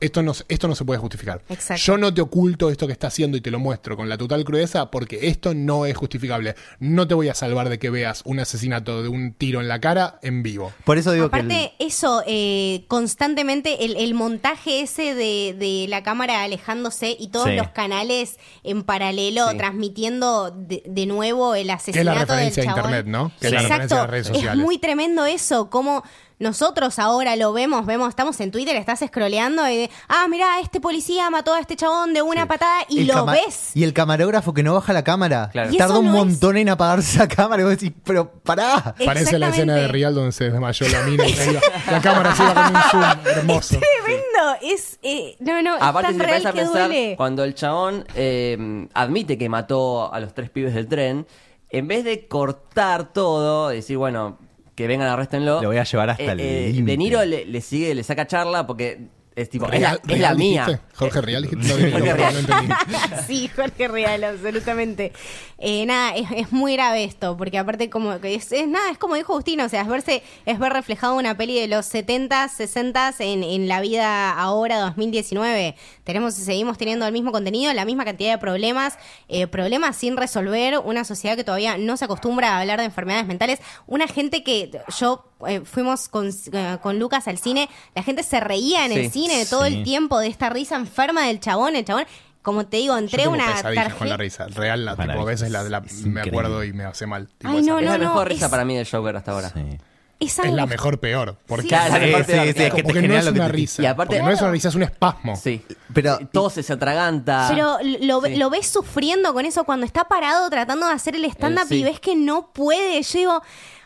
[0.04, 1.42] esto no, se- esto no se puede justificar.
[1.48, 1.82] Exacto.
[1.84, 4.44] Yo no te oculto esto que está haciendo y te lo muestro con la total
[4.44, 6.54] crudeza porque esto no es justificable.
[6.78, 9.80] No te voy a salvar de que veas un asesinato de un tiro en la
[9.80, 10.72] cara en vivo.
[10.84, 11.36] Por eso digo que.
[11.36, 17.28] Aparte, el- eso, eh, constantemente, el, el montaje ese de, de la cámara alejándose y
[17.28, 17.56] todos Sí.
[17.56, 19.56] los canales en paralelo Sí.
[19.56, 22.90] transmitiendo de, de nuevo el Que asesinato es la referencia del a chabón.
[22.90, 23.32] internet, ¿no?
[23.40, 23.72] Que es la Exacto.
[23.72, 24.58] referencia a las redes sociales.
[24.58, 26.02] Es muy tremendo eso, como
[26.38, 30.80] nosotros ahora lo vemos, vemos, estamos en Twitter, estás scrolleando y de, ah, mira, este
[30.80, 33.70] policía mató a este chabón de una patada y el lo ves.
[33.74, 35.48] Y el camarógrafo que no baja la cámara.
[35.52, 35.72] Claro.
[35.72, 37.62] Y Tarda un no montón en apagarse esa cámara.
[37.62, 38.94] Y vos decís, pero pará.
[39.04, 39.88] Parece la escena de.
[39.88, 41.60] Real donde se desmayó la mina y se iba-
[41.90, 43.78] la cámara se iba con un zoom hermoso.
[43.78, 46.88] Tremendo, es, eh, no, no, Aparte, es si tan te real pones a que pensar,
[46.88, 47.14] duele.
[47.16, 51.26] cuando el chabón eh, admite que mató a los tres pibes del tren,
[51.70, 54.38] en vez de cortar todo, decir, bueno,
[54.74, 55.62] que vengan, arréstenlo.
[55.62, 56.96] Lo voy a llevar hasta el De límite.
[56.96, 60.14] Niro le, le sigue, le saca charla porque es tipo, es la, Real- es la
[60.28, 60.64] Real mía.
[60.66, 60.86] dijiste.
[60.96, 61.66] Jorge Real dijiste.
[61.66, 62.32] No, Jorge no, Real.
[62.34, 62.74] no entendí.
[63.26, 65.12] sí, Jorge Real, absolutamente.
[65.58, 68.98] Eh, nada, es, es muy grave esto, porque aparte como que es, es nada, es
[68.98, 72.48] como dijo Agustín, o sea, es verse, es ver reflejado una peli de los 70,
[72.48, 75.74] 60 en, en la vida ahora 2019.
[76.04, 80.78] Tenemos, seguimos teniendo el mismo contenido, la misma cantidad de problemas, eh, problemas sin resolver,
[80.78, 84.70] una sociedad que todavía no se acostumbra a hablar de enfermedades mentales, una gente que
[84.98, 89.04] yo eh, fuimos con, eh, con Lucas al cine, la gente se reía en el
[89.04, 89.20] Sí.
[89.22, 89.74] cine todo Sí.
[89.74, 92.04] el tiempo de esta risa enferma del chabón, el chabón
[92.42, 93.94] como te digo, Yo entré tengo una tarjeta.
[93.94, 94.46] con la risa.
[94.48, 95.62] Real, la, tipo, a veces la,
[96.04, 97.26] me acuerdo y me hace mal.
[97.38, 99.48] Tipo, Ay, esa no, Es la mejor es- risa para mí del Joker hasta ahora.
[99.50, 99.78] Sí.
[100.20, 101.36] Es, la mejor peor.
[101.46, 101.68] Porque, Sí.
[101.68, 102.42] Claro, la mejor sí, peor.
[102.44, 103.82] sí, es que te porque no genera es lo que una te- risa.
[103.82, 105.36] Y aparte- porque no es una risa, es un espasmo.
[105.36, 105.62] Sí.
[105.92, 107.46] Pero- todo se, se atraganta.
[107.50, 108.36] Pero lo, Sí.
[108.36, 111.74] lo ves sufriendo con eso cuando está parado tratando de hacer el stand-up Eh, sí.
[111.80, 113.02] y ves que no puede.
[113.02, 113.42] Yo digo,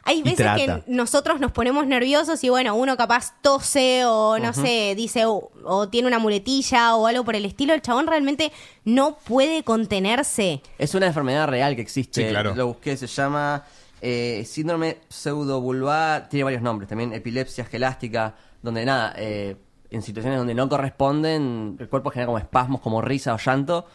[0.09, 0.57] hay veces trata.
[0.57, 5.51] que nosotros nos ponemos nerviosos y bueno, uno capaz tose o no sé, dice o,
[5.65, 7.75] o tiene una muletilla o algo por el estilo.
[7.75, 8.53] El chabón realmente
[8.85, 10.63] no puede contenerse.
[10.79, 12.25] Es una enfermedad real que existe.
[12.25, 12.55] Sí, claro.
[12.55, 13.65] Lo busqué, se llama
[14.01, 16.29] eh, síndrome pseudovulvar.
[16.29, 17.13] Tiene varios nombres también.
[17.13, 19.57] Epilepsia esquelástica, donde nada, eh,
[19.91, 23.87] en situaciones donde no corresponden, el cuerpo genera como espasmos, como risa o llanto.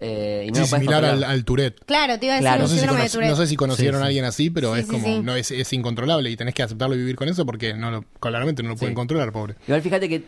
[0.00, 1.84] Eh, y no Sí, similar al, al Tourette.
[1.84, 2.62] Claro, te iba a decir Claro.
[2.62, 3.30] No sé, si síndrome de conoc- Tourette.
[3.30, 4.02] no sé si conocieron Sí, sí.
[4.02, 5.20] a alguien así, pero Sí, es como, sí.
[5.22, 8.04] no es, es incontrolable y tenés que aceptarlo y vivir con eso porque no lo,
[8.20, 8.96] claramente no lo pueden Sí.
[8.96, 9.54] controlar, pobre.
[9.66, 10.22] Igual fíjate que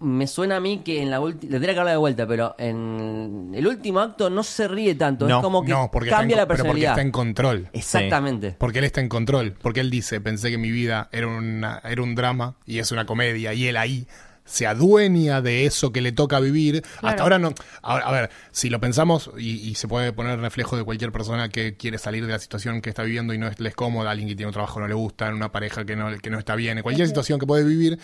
[0.00, 1.44] me suena a mí que en la última.
[1.44, 5.26] Le tendría que hablar de vuelta, pero en el último acto no se ríe tanto.
[5.26, 6.90] No, es como que No, porque, cambia está en, la pero porque personalidad.
[6.92, 7.68] está en control.
[7.72, 8.54] Exactamente.
[8.58, 9.54] Porque él está en control.
[9.62, 13.06] Porque él dice, pensé que mi vida era, una, era un drama y es una
[13.06, 13.54] comedia.
[13.54, 14.06] Y él ahí
[14.44, 16.82] se adueña de eso que le toca vivir.
[16.82, 17.08] Claro.
[17.08, 17.54] Hasta ahora no.
[17.82, 21.48] Ahora, a ver, si lo pensamos y, y se puede poner reflejo de cualquier persona
[21.48, 24.10] que quiere salir de la situación que está viviendo y no es, le es cómoda,
[24.10, 26.30] alguien que tiene un trabajo que no le gusta, en una pareja que no, que
[26.30, 27.98] no está bien, en cualquier situación que puede vivir.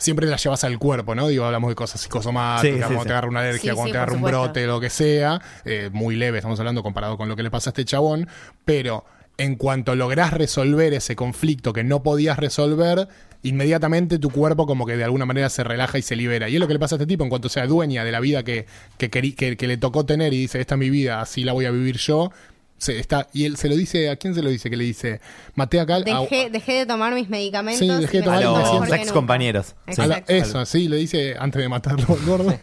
[0.00, 1.26] Siempre la llevas al cuerpo, ¿no?
[1.26, 3.06] Digo, hablamos de cosas psicosomáticas, Sí, sí, cuando sí.
[3.08, 4.42] te agarra una alergia, Sí, cuando sí, te agarra un supuesto.
[4.42, 7.70] brote, lo que sea, eh, muy leve, estamos hablando comparado con lo que le pasa
[7.70, 8.28] a este chabón,
[8.64, 9.04] pero
[9.38, 13.08] en cuanto lográs resolver ese conflicto que no podías resolver,
[13.42, 16.48] inmediatamente tu cuerpo como que de alguna manera se relaja y se libera.
[16.48, 18.20] Y es lo que le pasa a este tipo, en cuanto sea dueña de la
[18.20, 18.66] vida que,
[18.98, 21.66] que, que, que le tocó tener y dice, esta es mi vida, así la voy
[21.66, 22.32] a vivir yo.
[22.78, 24.70] Se está, y él se lo dice, ¿a quién se lo dice?
[24.70, 25.20] Que le dice,
[25.56, 25.96] maté acá...
[25.96, 27.80] a- Dejé, dejé de tomar mis medicamentos.
[27.80, 28.46] Sí, dejé de tomar A
[28.78, 29.74] los ex compañeros.
[29.88, 30.00] Sí.
[30.06, 32.58] la- eso, sí, le dice antes de matarlo al gordo.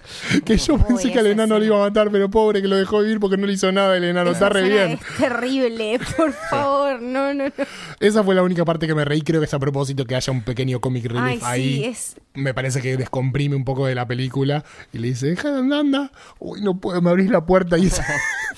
[0.45, 2.77] Que yo Uy, pensé que al enano lo iba a matar, pero pobre que lo
[2.77, 4.31] dejó vivir porque no le hizo nada el enano.
[4.31, 4.91] Está re bien.
[4.93, 7.51] Es terrible, por favor, no, no, no.
[7.99, 9.21] Esa fue la única parte que me reí.
[9.21, 11.75] Creo que es a propósito que haya un pequeño comic relief Ay, ahí.
[11.75, 14.63] sí, es- Me parece que descomprime un poco de la película.
[14.93, 16.11] Y le dice, deja de andar, anda.
[16.39, 17.77] Uy, no puedo, me abrís la puerta.
[17.77, 17.99] Y es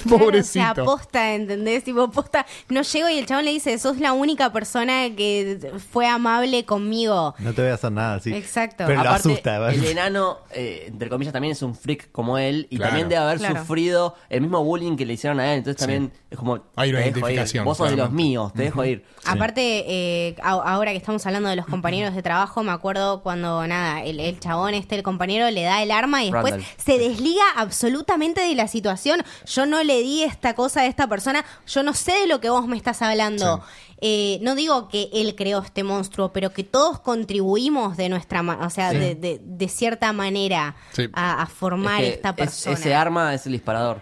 [0.04, 0.60] Claro, pobrecito.
[0.72, 1.84] o sea, posta, ¿entendés?
[1.84, 6.08] Tipo, posta, no llego y el chabón le dice, sos la única persona que fue
[6.08, 7.36] amable conmigo.
[7.40, 8.34] No te voy a hacer nada, sí.
[8.34, 8.84] Exacto.
[8.88, 9.60] Pero lo Aparte, asusta.
[9.60, 9.74] ¿verdad?
[9.76, 12.90] el enano, eh, entre comillas, también es un freak como él y Claro.
[12.92, 13.60] también debe haber Claro.
[13.60, 15.60] sufrido el mismo bullying que le hicieron a él.
[15.60, 16.60] Entonces también es como.
[16.76, 17.24] Hay una te dejo ir.
[17.36, 19.06] identificación, Vos sos de los míos, te dejo ir.
[19.26, 23.66] Aparte, eh, a- ahora que estamos hablando de los compañeros de trabajo, me acuerdo cuando
[23.68, 26.70] nada, el, el chabón este, el compañero, le da el arma y después Randall.
[26.78, 29.24] se desliga absolutamente de la situación.
[29.46, 31.37] Yo no le di esta cosa a esta persona,
[31.68, 33.62] yo no sé de lo que vos me estás hablando.
[34.00, 38.70] Eh, no digo que él creó este monstruo, pero que todos contribuimos de nuestra, o
[38.70, 38.98] sea, Sí.
[38.98, 41.10] de, de- de cierta manera Sí.
[41.14, 42.76] a, a formar Es que esta es- persona.
[42.76, 44.02] ese arma es el disparador.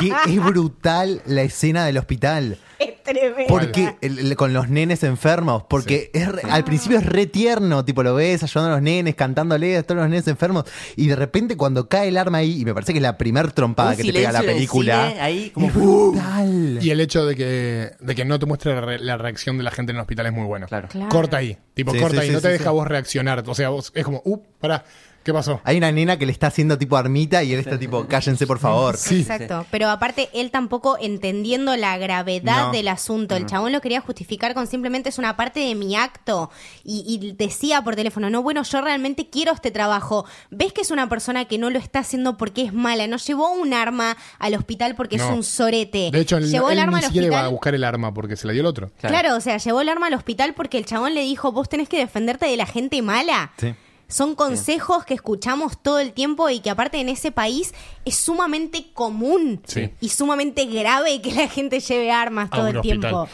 [0.00, 2.58] Que es brutal la escena del hospital.
[2.78, 3.44] es tremendo.
[3.48, 7.84] Porque el- el- con los nenes enfermos, porque es re- al principio es re tierno,
[7.84, 10.64] tipo lo ves ayudando a los nenes, cantándole a todos los nenes enfermos,
[10.94, 13.50] y de repente cuando cae el arma ahí, y me parece que es la primer
[13.50, 16.78] trompada Un que te pega la silencio en el película, cine, ahí como- es brutal.
[16.80, 19.64] Y el hecho de que, de que no te muestre la, re- la reacción de
[19.64, 20.66] la gente en el hospital es muy bueno.
[20.68, 20.86] Claro.
[20.88, 21.08] Claro.
[21.08, 21.58] Corta ahí.
[21.74, 22.26] Tipo, Sí, corta sí, ahí.
[22.28, 22.70] sí, no te sí, deja sí.
[22.70, 23.42] vos reaccionar.
[23.44, 24.84] O sea, vos es como, uh, pará,
[25.28, 25.60] ¿qué pasó?
[25.64, 28.58] Hay una nena que le está haciendo tipo armita y él está tipo, cállense por
[28.58, 28.96] favor.
[28.96, 29.20] Sí.
[29.20, 32.72] Exacto, pero aparte él tampoco entendiendo la gravedad No.
[32.72, 36.50] del asunto, el chabón lo quería justificar con simplemente es una parte de mi acto
[36.82, 40.90] y, y decía por teléfono, no, bueno, yo realmente quiero este trabajo, ves que es
[40.90, 44.54] una persona que no lo está haciendo porque es mala, no llevó un arma al
[44.54, 47.44] hospital porque es un sorete, De hecho, llevó él el arma ni al siquiera iba
[47.44, 48.90] a buscar el arma porque se la dio el otro.
[49.00, 49.14] Claro.
[49.18, 51.88] Claro, o sea, llevó el arma al hospital porque el chabón le dijo, vos tenés
[51.88, 53.52] que defenderte de la gente mala.
[53.58, 53.74] Sí.
[54.08, 57.74] Son consejos que escuchamos todo el tiempo y que aparte en ese país
[58.06, 59.90] es sumamente común Sí.
[60.00, 63.28] y sumamente grave que la gente lleve armas A todo el tiempo.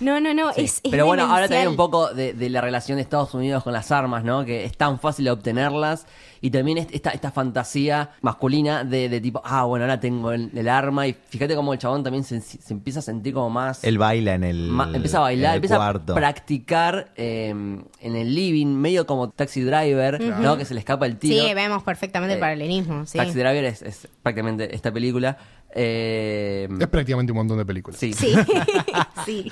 [0.00, 0.62] No, no, no, Sí.
[0.62, 3.62] es, es Pero bueno, ahora también un poco de, de la relación de Estados Unidos
[3.64, 4.44] con las armas, ¿no?
[4.44, 6.06] Que es tan fácil de obtenerlas.
[6.44, 10.50] Y también es- esta, esta fantasía masculina de, de tipo, ah, bueno, ahora tengo el,
[10.54, 11.06] el arma.
[11.06, 13.82] Y fíjate cómo el chabón también se, se empieza a sentir como más...
[13.82, 16.12] Él baila en el, ma- empieza a en bailar, el empieza cuarto.
[16.12, 20.58] a practicar eh, en el living, medio como Taxi Driver, ¿no?
[20.58, 21.46] Que se le escapa el tiro.
[21.46, 23.16] Sí, vemos perfectamente el Eh, paralelismo, sí.
[23.16, 25.38] Taxi Driver es, es prácticamente esta película.
[25.74, 27.98] Eh, Es prácticamente un montón de películas.
[27.98, 28.12] sí.
[28.12, 28.34] Sí,
[29.24, 29.50] sí.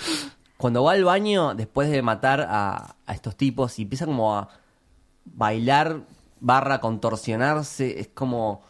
[0.58, 4.48] Cuando va al baño, después de matar a, a estos tipos, y empieza como a
[5.24, 6.00] bailar
[6.42, 8.62] barra contorsionarse, es como...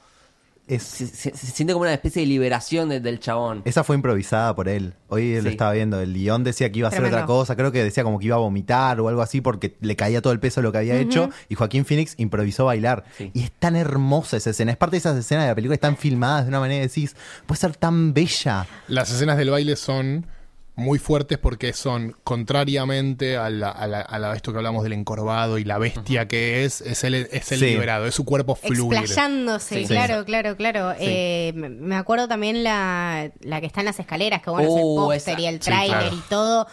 [0.69, 3.63] Es- Se, se- se siente como una especie de liberación de- del chabón.
[3.65, 4.95] esa fue improvisada por él.
[5.09, 5.49] Hoy lo Sí.
[5.49, 6.01] estaba viendo.
[6.01, 7.17] El guion decía que iba a hacer Tremendo.
[7.17, 7.57] otra cosa.
[7.57, 10.33] Creo que decía como que iba a vomitar o algo así porque le caía todo
[10.33, 11.31] el peso de lo que había hecho.
[11.49, 13.03] Y Joaquín Phoenix improvisó bailar.
[13.19, 13.33] Sí.
[13.35, 14.71] Y es tan hermosa esa escena.
[14.71, 16.89] Es parte de esas escenas de la película que están filmadas de una manera que
[16.89, 18.67] decís, puede ser tan bella.
[18.87, 20.27] Las escenas del baile son
[20.75, 24.95] muy fuertes porque son contrariamente a, la, a, la- a la- esto que hablamos del
[24.95, 27.67] encorvado y la bestia que es, es el, es el Sí.
[27.67, 28.99] liberado, es su cuerpo fluir.
[29.01, 29.87] Explayándose, Sí.
[29.87, 30.95] claro, claro, claro.
[30.99, 34.83] Eh, me- acuerdo también la, la que está en las escaleras, que bueno, es el
[34.85, 36.17] Uh, póster y el Sí, tráiler claro.
[36.17, 36.67] y todo.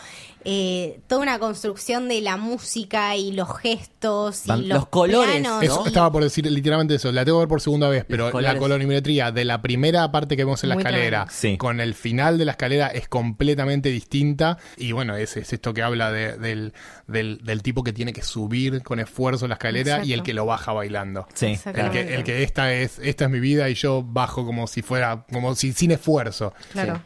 [0.45, 5.41] Eh, toda una construcción de la música y los gestos y Van- los, los colores,
[5.41, 5.63] planos.
[5.63, 5.87] Eso, ¿no?
[5.87, 9.31] estaba por decir literalmente eso, la tengo que ver por segunda vez, pero la colorimetría
[9.31, 11.27] de la primera parte que vemos en la Muy escalera.
[11.29, 11.57] Sí.
[11.57, 15.81] con el final de la escalera es completamente distinta y bueno, es, es esto que
[15.81, 16.73] habla de- del,
[17.07, 20.45] del, del tipo que tiene que subir con esfuerzo la escalera y el que lo
[20.45, 21.27] baja bailando.
[21.33, 21.57] Sí.
[21.65, 24.81] El que, el que esta es esta es mi vida y yo bajo como si
[24.81, 26.53] fuera como si sin esfuerzo.
[26.71, 26.95] Claro.
[26.95, 27.01] Sí,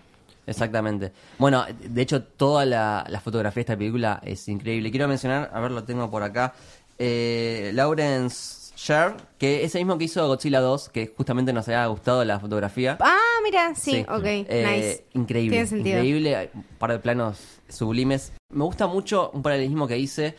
[0.47, 1.11] exactamente.
[1.37, 4.91] Bueno, de hecho, toda la, la fotografía de esta película es increíble.
[4.91, 6.53] Quiero mencionar, a ver, lo tengo por acá,
[6.99, 11.85] eh, Lawrence Sher, que es el mismo que hizo Godzilla 2, que justamente nos había
[11.87, 12.97] gustado la fotografía.
[12.99, 15.05] Ah, mira, sí, ok, Eh, nice.
[15.13, 15.51] Increíble.
[15.55, 15.97] Tiene sentido.
[15.97, 17.39] Increíble, un par de planos
[17.69, 18.33] sublimes.
[18.49, 20.35] Me gusta mucho un paralelismo que hice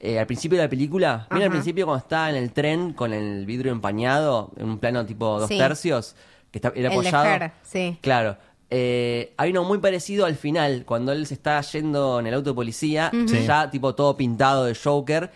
[0.00, 1.26] eh, al principio de la película.
[1.30, 5.04] Mira al principio cuando está en el tren con el vidrio empañado, en un plano
[5.04, 5.58] tipo dos Sí.
[5.58, 6.14] tercios,
[6.52, 7.26] que está era El de apoyado.
[7.26, 7.98] Her, sí.
[8.00, 8.36] Claro.
[8.70, 12.50] Eh, hay uno muy parecido al final, cuando él se está yendo en el auto
[12.50, 13.44] de policía, Sí.
[13.46, 15.30] ya tipo todo pintado de Joker,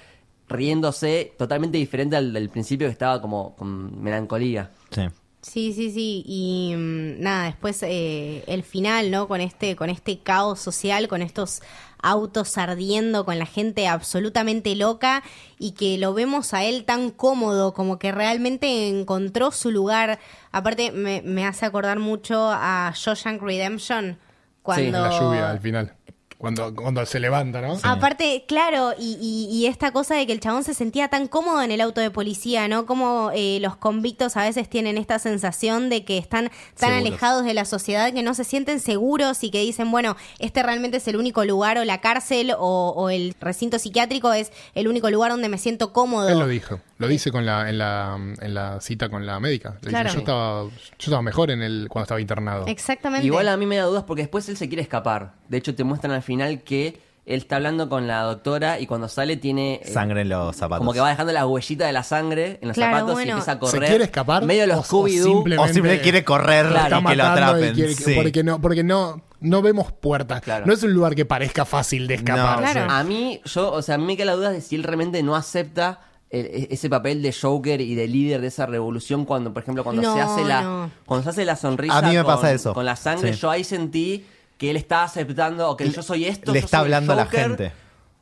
[0.49, 4.71] riéndose, totalmente diferente al del principio que estaba como con melancolía.
[4.91, 5.03] Sí.
[5.41, 6.23] Sí, sí, sí.
[6.25, 9.27] Y mm, nada, después eh, el final, ¿no?
[9.27, 11.63] Con este, con este caos social, con estos
[12.03, 15.23] autos ardiendo, con la gente absolutamente loca
[15.59, 20.19] y que lo vemos a él tan cómodo, como que realmente encontró su lugar.
[20.51, 24.19] Aparte, me, me hace acordar mucho a Shawshank Redemption.
[24.63, 25.03] Cuando...
[25.03, 25.95] La lluvia al final.
[26.43, 27.79] Cuando, cuando se levanta, ¿no?
[27.85, 31.63] Aparte, claro, y, y- y esta cosa de que el chabón se sentía tan cómodo
[31.63, 32.85] en el auto de policía, ¿no?
[32.85, 37.07] Como eh, los convictos a veces tienen esta sensación de que están tan Seguros.
[37.07, 40.97] alejados de la sociedad que no se sienten seguros y que dicen, bueno, este realmente
[40.97, 45.11] es el único lugar o la cárcel o, o el recinto psiquiátrico es el único
[45.11, 46.29] lugar donde me siento cómodo.
[46.29, 46.81] Él lo dijo.
[47.03, 49.77] Lo dice con la, en, la, en la cita con la médica.
[49.83, 50.05] Le Claro.
[50.05, 52.67] dice, yo estaba, yo estaba mejor en el, cuando estaba internado.
[52.67, 53.27] Exactamente.
[53.27, 55.35] Igual a mí me da dudas porque después él se quiere escapar.
[55.49, 59.07] De hecho, te muestran al final que él está hablando con la doctora y cuando
[59.09, 59.81] sale tiene...
[59.85, 60.79] eh, Sangre en los zapatos.
[60.79, 63.29] Como que va dejando la huellita de la sangre en los Claro, zapatos bueno.
[63.29, 63.89] y empieza a ¿Se correr.
[63.91, 64.45] quiere escapar?
[64.45, 65.25] Medio O- los Scooby-Doo.
[65.33, 66.81] simplemente- O simplemente quiere correr Claro.
[66.81, 67.75] y que lo matando y atrapen.
[67.75, 68.15] quiere- sí.
[68.17, 70.41] Porque no, porque no, no vemos puertas.
[70.41, 70.67] Claro.
[70.67, 72.61] No es un lugar que parezca fácil de escapar.
[72.61, 72.91] No, Claro.
[72.93, 75.23] A mí, yo, o sea, a mí me queda la duda de si él realmente
[75.23, 76.01] no acepta
[76.33, 79.85] el- e- ese papel de Joker y de líder de esa revolución cuando, por ejemplo,
[79.85, 80.91] cuando No, se hace la no.
[81.07, 82.75] cuando se hace la sonrisa A mí me con, pasa eso.
[82.75, 83.41] con la sangre, Sí.
[83.41, 84.25] yo ahí sentí
[84.59, 87.27] que él está aceptando, ok, yo soy esto, Le yo está soy hablando a la
[87.27, 87.73] gente.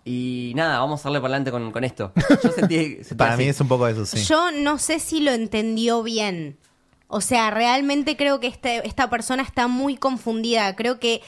[0.04, 2.12] Y nada, vamos a darle para adelante con, con esto.
[2.42, 3.42] Yo sentí, sentí Para así.
[3.42, 4.24] mí es un poco eso, sí.
[4.24, 6.56] Yo no sé si lo entendió bien.
[7.06, 10.74] O sea, realmente creo que este, esta persona está muy confundida.
[10.74, 11.20] Creo que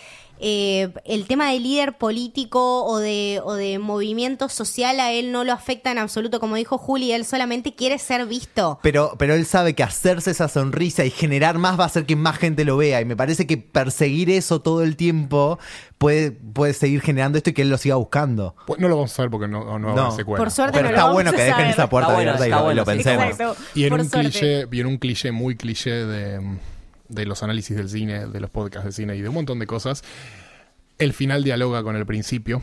[0.45, 5.45] eh, el tema de líder político o de, o de movimiento social a él no
[5.45, 6.41] lo afecta en absoluto.
[6.41, 8.79] Como dijo Juli, él solamente quiere ser visto.
[8.83, 12.17] Pero, pero él sabe que hacerse esa sonrisa y generar más va a hacer que
[12.17, 13.01] más gente lo vea.
[13.01, 15.59] Y me parece que perseguir eso todo el tiempo
[15.99, 18.57] puede, puede seguir generando esto y que él lo siga buscando.
[18.67, 20.11] Pues no lo vamos a ver porque no, no, No.
[20.11, 20.39] secuela.
[20.43, 21.71] Por suerte Pero no está bueno que dejen saber.
[21.71, 23.25] esa puerta Está bueno, abierta y bueno, lo sí, pensemos.
[23.27, 23.57] Exacto.
[23.77, 24.31] Y en Por un suerte.
[24.31, 26.41] cliché, y en un cliché muy cliché de,
[27.13, 29.67] de los análisis del cine, de los podcasts de cine y de un montón de
[29.67, 30.03] cosas,
[30.99, 32.63] el final dialoga con el principio.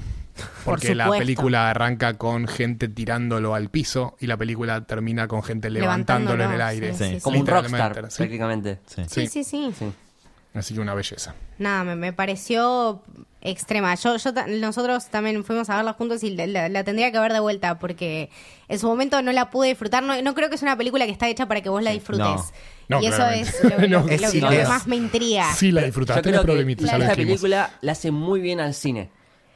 [0.64, 5.70] Porque la película arranca con gente tirándolo al piso y la película termina con gente
[5.70, 6.94] levantándolo en el aire.
[6.94, 7.14] sí, Sí.
[7.16, 7.42] sí, Como sí.
[7.42, 8.80] un rockstar, prácticamente.
[8.86, 9.02] Sí.
[9.08, 9.74] Sí, sí, sí.
[9.78, 9.92] Sí.
[10.54, 11.36] Así que una belleza.
[11.58, 13.04] Nada, me, me pareció
[13.42, 13.96] extrema.
[13.96, 17.32] Yo, yo nosotros también fuimos a verla juntos y la, la- la tendría que ver
[17.34, 18.30] de vuelta porque
[18.68, 20.04] en su momento no la pude disfrutar.
[20.04, 22.26] No, no creo que es una película que está hecha para que vos la disfrutes.
[22.26, 22.44] No.
[22.90, 23.50] No, y eso claramente.
[23.50, 25.54] es lo, lo- No, lo- es lo sí, que es- más me intriga.
[25.54, 28.40] Sí la Yo disfrutaste, creo tenés que problemitas, ya lo esta película la hace muy
[28.42, 29.10] bien al cine.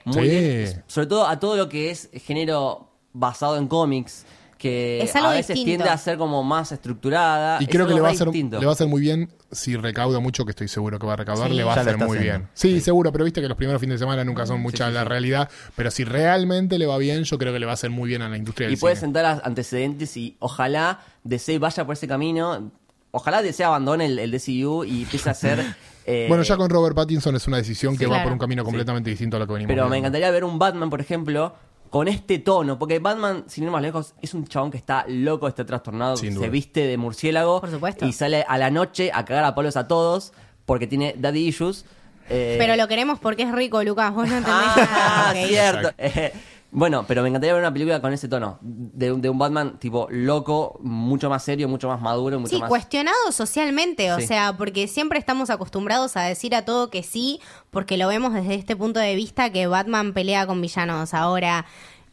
[0.05, 0.29] Muy Sí.
[0.29, 0.83] bien.
[0.87, 4.25] Sobre todo a todo lo que es género basado en cómics,
[4.63, 5.65] que Es algo a veces distinto.
[5.83, 7.57] tiende a ser como más estructurada.
[7.59, 8.59] Y Es creo que algo le va, a hacer, distinto.
[8.61, 11.15] le va a hacer muy bien si recauda mucho, que estoy seguro que va a
[11.17, 11.55] recaudar, Sí.
[11.57, 12.39] le va a Ya hacer muy haciendo.
[12.39, 12.49] bien.
[12.53, 15.49] Sí, seguro, pero viste que los primeros fines de semana nunca son mucha la realidad.
[15.75, 18.21] Pero si realmente le va bien, yo creo que le va a hacer muy bien
[18.21, 19.07] a la industria del Y puede cine.
[19.07, 22.71] sentar a- antecedentes y ojalá DC vaya por ese camino.
[23.11, 25.59] Ojalá DC abandone el, el DCU y empiece a hacer.
[26.05, 29.09] eh, Bueno, ya con Robert Pattinson es una decisión que va por un camino completamente
[29.09, 31.53] distinto a lo que venimos Pero me encantaría ver un Batman, por ejemplo,
[31.93, 32.79] con este tono.
[32.79, 36.35] Porque Batman, sin ir más lejos, es un chabón que está loco, está trastornado, Sin
[36.39, 37.61] se viste de murciélago.
[37.61, 38.07] Por supuesto.
[38.07, 40.33] Y sale a la noche a cagar a palos a todos
[40.65, 41.85] porque tiene daddy issues.
[42.31, 44.11] eh, Pero lo queremos porque es rico, Lucas.
[44.11, 45.47] Vos no entendés Ah, ok.
[45.47, 45.91] cierto.
[45.99, 46.33] Eh,
[46.73, 48.57] bueno, pero me encantaría ver una película con ese tono.
[48.61, 52.59] De, un- de un Batman tipo loco, mucho más serio, mucho más maduro, mucho Sí,
[52.59, 52.67] más.
[52.69, 54.27] cuestionado socialmente, o Sí.
[54.27, 57.39] sea, porque siempre estamos acostumbrados a decir a todo que sí,
[57.71, 61.13] porque lo vemos desde este punto de vista que Batman pelea con villanos.
[61.13, 61.65] Ahora,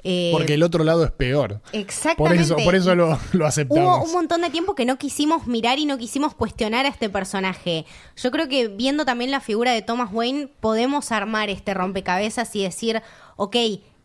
[0.03, 1.61] eh, Porque el otro lado es peor.
[1.61, 2.43] Por Exactamente.
[2.43, 3.99] eso, por eso lo, lo aceptamos.
[3.99, 7.11] Hubo un montón de tiempo que no quisimos mirar y no quisimos cuestionar a este
[7.11, 7.85] personaje.
[8.17, 12.63] Yo creo que viendo también la figura de Thomas Wayne, podemos armar este rompecabezas y
[12.63, 13.03] decir,
[13.37, 13.57] ok,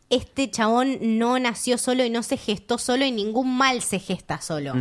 [0.09, 4.39] este chabón no nació solo y no se gestó solo y ningún mal se gesta
[4.41, 4.73] solo.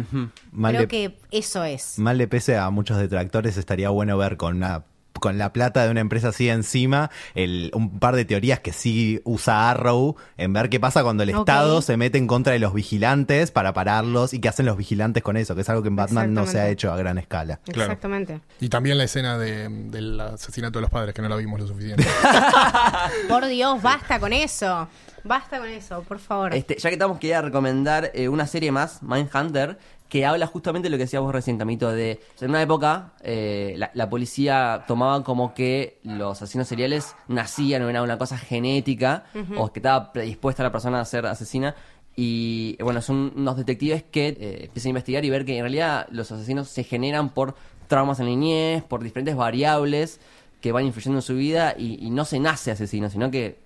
[0.52, 1.98] Mal Creo le- que eso es.
[1.98, 4.84] Mal le pese a muchos detractores, estaría bueno ver con una
[5.20, 9.22] con la plata de una empresa así encima, el, un par de teorías que sí
[9.24, 11.30] usa Arrow, en ver qué pasa cuando el.
[11.30, 15.22] Estado se mete en contra de los vigilantes para pararlos y qué hacen los vigilantes
[15.22, 17.60] con eso, que es algo que en Batman no se ha hecho a gran escala.
[17.64, 17.92] Claro.
[17.92, 18.40] Exactamente.
[18.60, 21.68] Y también la escena de- del asesinato de los padres, que no la vimos lo
[21.68, 22.04] suficiente.
[23.28, 24.88] Por Dios, basta con eso.
[25.24, 26.54] Basta con eso, por favor.
[26.54, 30.90] Este, ya que estamos, quería recomendar eh, una serie más, Mindhunter, que habla justamente de
[30.90, 34.08] lo que decías vos recién, Camito, de o sea, en una época eh, la, la
[34.08, 39.24] policía tomaba como que los asesinos seriales nacían o era una cosa genética
[39.56, 41.74] o que estaba predispuesta la persona a ser asesina.
[42.14, 46.06] Y bueno, son unos detectives que eh, empiezan a investigar y ver que en realidad
[46.10, 47.56] los asesinos se generan por
[47.88, 50.20] traumas en la niñez, por diferentes variables
[50.60, 53.63] que van influyendo en su vida y, y no se nace asesino, sino que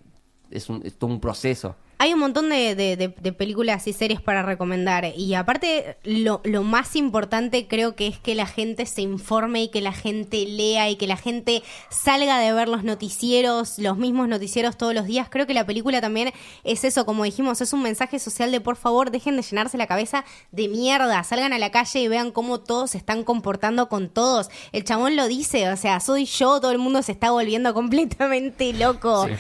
[0.51, 1.77] es, un, es todo un proceso.
[2.01, 5.05] Hay un montón de, de- de- de películas y series para recomendar.
[5.17, 9.69] Y aparte, lo, lo más importante creo que es que la gente se informe y
[9.69, 14.29] que la gente lea y que la gente salga de ver los noticieros, los mismos
[14.29, 15.29] noticieros todos los días.
[15.29, 16.33] Creo que la película también
[16.63, 19.89] es eso, como dijimos, es un mensaje social de por favor, dejen de llenarse la
[19.89, 21.25] cabeza de mierda.
[21.25, 24.51] Salgan a la calle y vean cómo todos se están comportando con todos.
[24.71, 27.75] El chabón lo dice, o sea, soy yo, todo el mundo se está volviendo
[28.19, 29.27] completamente loco.
[29.27, 29.33] Sí.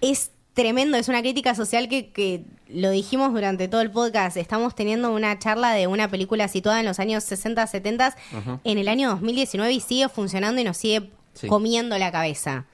[0.00, 4.36] Es tremendo, es una crítica social que, que lo dijimos durante todo el podcast.
[4.36, 8.16] Estamos teniendo una charla de una película situada en los años 60, 70,
[8.64, 11.46] en el año 2019 y sigue funcionando y nos sigue Sí.
[11.46, 12.64] comiendo la cabeza.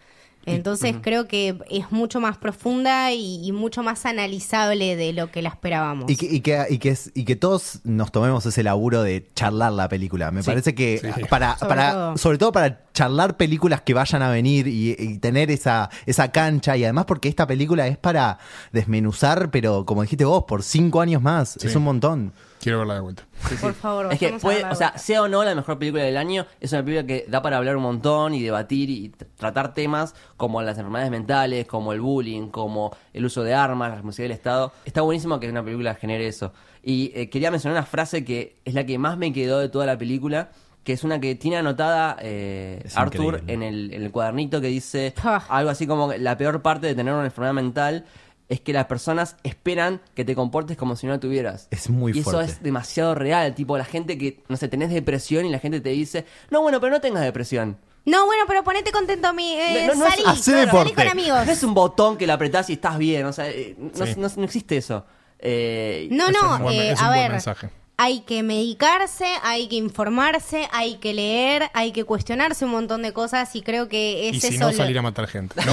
[0.46, 5.42] Entonces creo que es mucho más profunda y, y mucho más analizable de lo que
[5.42, 6.10] la esperábamos.
[6.10, 9.28] Y que, y, que, y, que es- y que todos nos tomemos ese laburo de
[9.34, 10.30] charlar la película.
[10.30, 10.46] Me Sí.
[10.46, 11.22] parece que Sí.
[11.30, 12.18] para, Sobre para todo.
[12.18, 16.76] sobre todo para charlar películas que vayan a venir y, y tener esa, esa cancha
[16.76, 18.38] y además porque esta película es para
[18.72, 21.56] desmenuzar, pero como dijiste vos, por cinco años más.
[21.60, 21.66] Sí.
[21.66, 22.32] Es un montón.
[22.64, 23.24] Quiero verla de vuelta.
[23.60, 26.46] Por favor, Es que puede, o sea, sea o no la mejor película del año,
[26.60, 30.14] es una película que da para hablar un montón y debatir y tr- tratar temas
[30.38, 34.38] como las enfermedades mentales, como el bullying, como el uso de armas, la responsabilidad del
[34.38, 34.72] Estado.
[34.86, 36.54] Está buenísimo que una película genere eso.
[36.82, 39.84] Y eh, quería mencionar una frase que es la que más me quedó de toda
[39.84, 40.48] la película,
[40.84, 45.12] que es una que tiene anotada eh, Arthur en el, en el cuadernito que dice
[45.22, 45.42] Ah.
[45.50, 48.04] algo así como la peor parte de tener una enfermedad mental
[48.48, 51.68] es que las personas esperan que te comportes como si no la tuvieras.
[51.70, 52.52] Es muy y eso fuerte.
[52.52, 55.90] es demasiado real, tipo la gente que, no sé, tenés depresión y la gente te
[55.90, 57.78] dice, no, bueno, pero no tengas depresión.
[58.06, 59.54] No, bueno, pero ponete contento, mi.
[59.54, 61.46] Eh, No, no es- salí, Hacé salí con amigos.
[61.46, 64.14] No es un botón que la apretás y estás bien, o sea, eh, no, Sí.
[64.18, 65.06] no- no existe eso.
[65.38, 67.30] Eh, No, Es no, un buen- eh, es un a buen ver.
[67.32, 67.70] mensaje.
[67.96, 73.12] Hay que medicarse, hay que informarse, hay que leer, hay que cuestionarse un montón de
[73.12, 74.64] cosas y creo que es Y si eso.
[74.64, 75.54] no, lo- salir a matar gente.
[75.64, 75.72] No.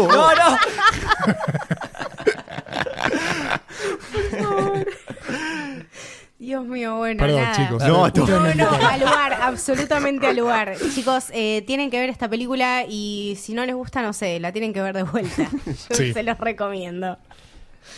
[0.00, 0.58] Uh, No, no.
[6.38, 7.54] Dios mío, bueno, Perdón, nada.
[7.54, 7.82] chicos.
[7.84, 10.74] No, No, no, al lugar, absolutamente al lugar.
[10.94, 14.50] Chicos, eh, tienen que ver esta película y si no les gusta, no sé, la
[14.50, 15.48] tienen que ver de vuelta.
[15.66, 16.14] Yo Sí.
[16.14, 17.18] se los recomiendo.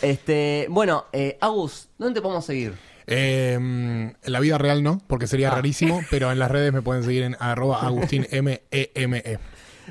[0.01, 2.73] Este, bueno, eh, Agus, ¿dónde te podemos seguir?
[3.07, 5.55] Eh, en la vida real no, porque sería Ah.
[5.55, 8.61] rarísimo, pero en las redes me pueden seguir en arroba agustinmeme.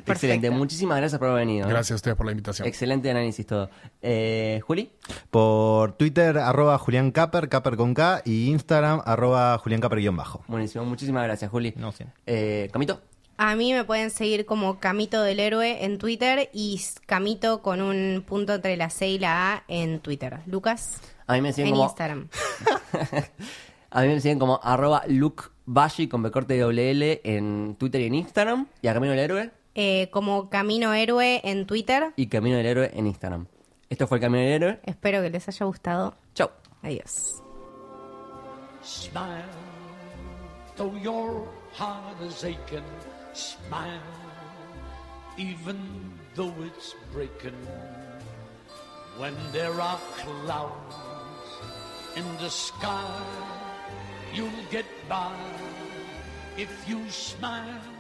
[0.06, 1.66] Excelente, muchísimas gracias por haber venido.
[1.66, 1.70] ¿eh?
[1.70, 2.66] Gracias a ustedes por la invitación.
[2.66, 3.68] Excelente análisis todo.
[4.00, 4.90] Eh, Juli,
[5.30, 10.42] Por Twitter, arroba Julián Caper, Caper con K, y Instagram, arroba Julián Caper guion bajo.
[10.48, 11.74] buenísimo, muchísimas gracias, Juli.
[11.76, 12.04] No, sí.
[12.26, 13.02] Eh, Camito,
[13.36, 18.24] A mí me pueden seguir como Camito del Héroe en Twitter y Camito con un
[18.26, 20.38] punto entre la C y la A en Twitter.
[20.46, 22.28] Lucas, a mí me siguen en como Instagram.
[23.94, 28.00] A mí me siguen como arroba Luke Bashi con B corte doble L en Twitter
[28.00, 28.66] y en Instagram.
[28.80, 32.12] Y a Camino del Héroe Eh, como Camino Héroe en Twitter.
[32.16, 33.46] y Camino del Héroe en Instagram.
[33.90, 34.80] Esto fue el Camino del Héroe.
[34.84, 36.14] Espero que les haya gustado.
[36.34, 36.48] Chau.
[36.82, 37.42] Adiós.
[38.82, 39.44] Smile,
[40.76, 41.46] though your
[41.78, 42.82] heart is aching.
[43.34, 44.00] Smile,
[45.36, 45.76] even
[46.34, 47.54] though it's breaking.
[49.18, 50.96] When there are clouds
[52.16, 53.20] in the sky,
[54.34, 55.34] you'll get by
[56.56, 57.91] if you smile.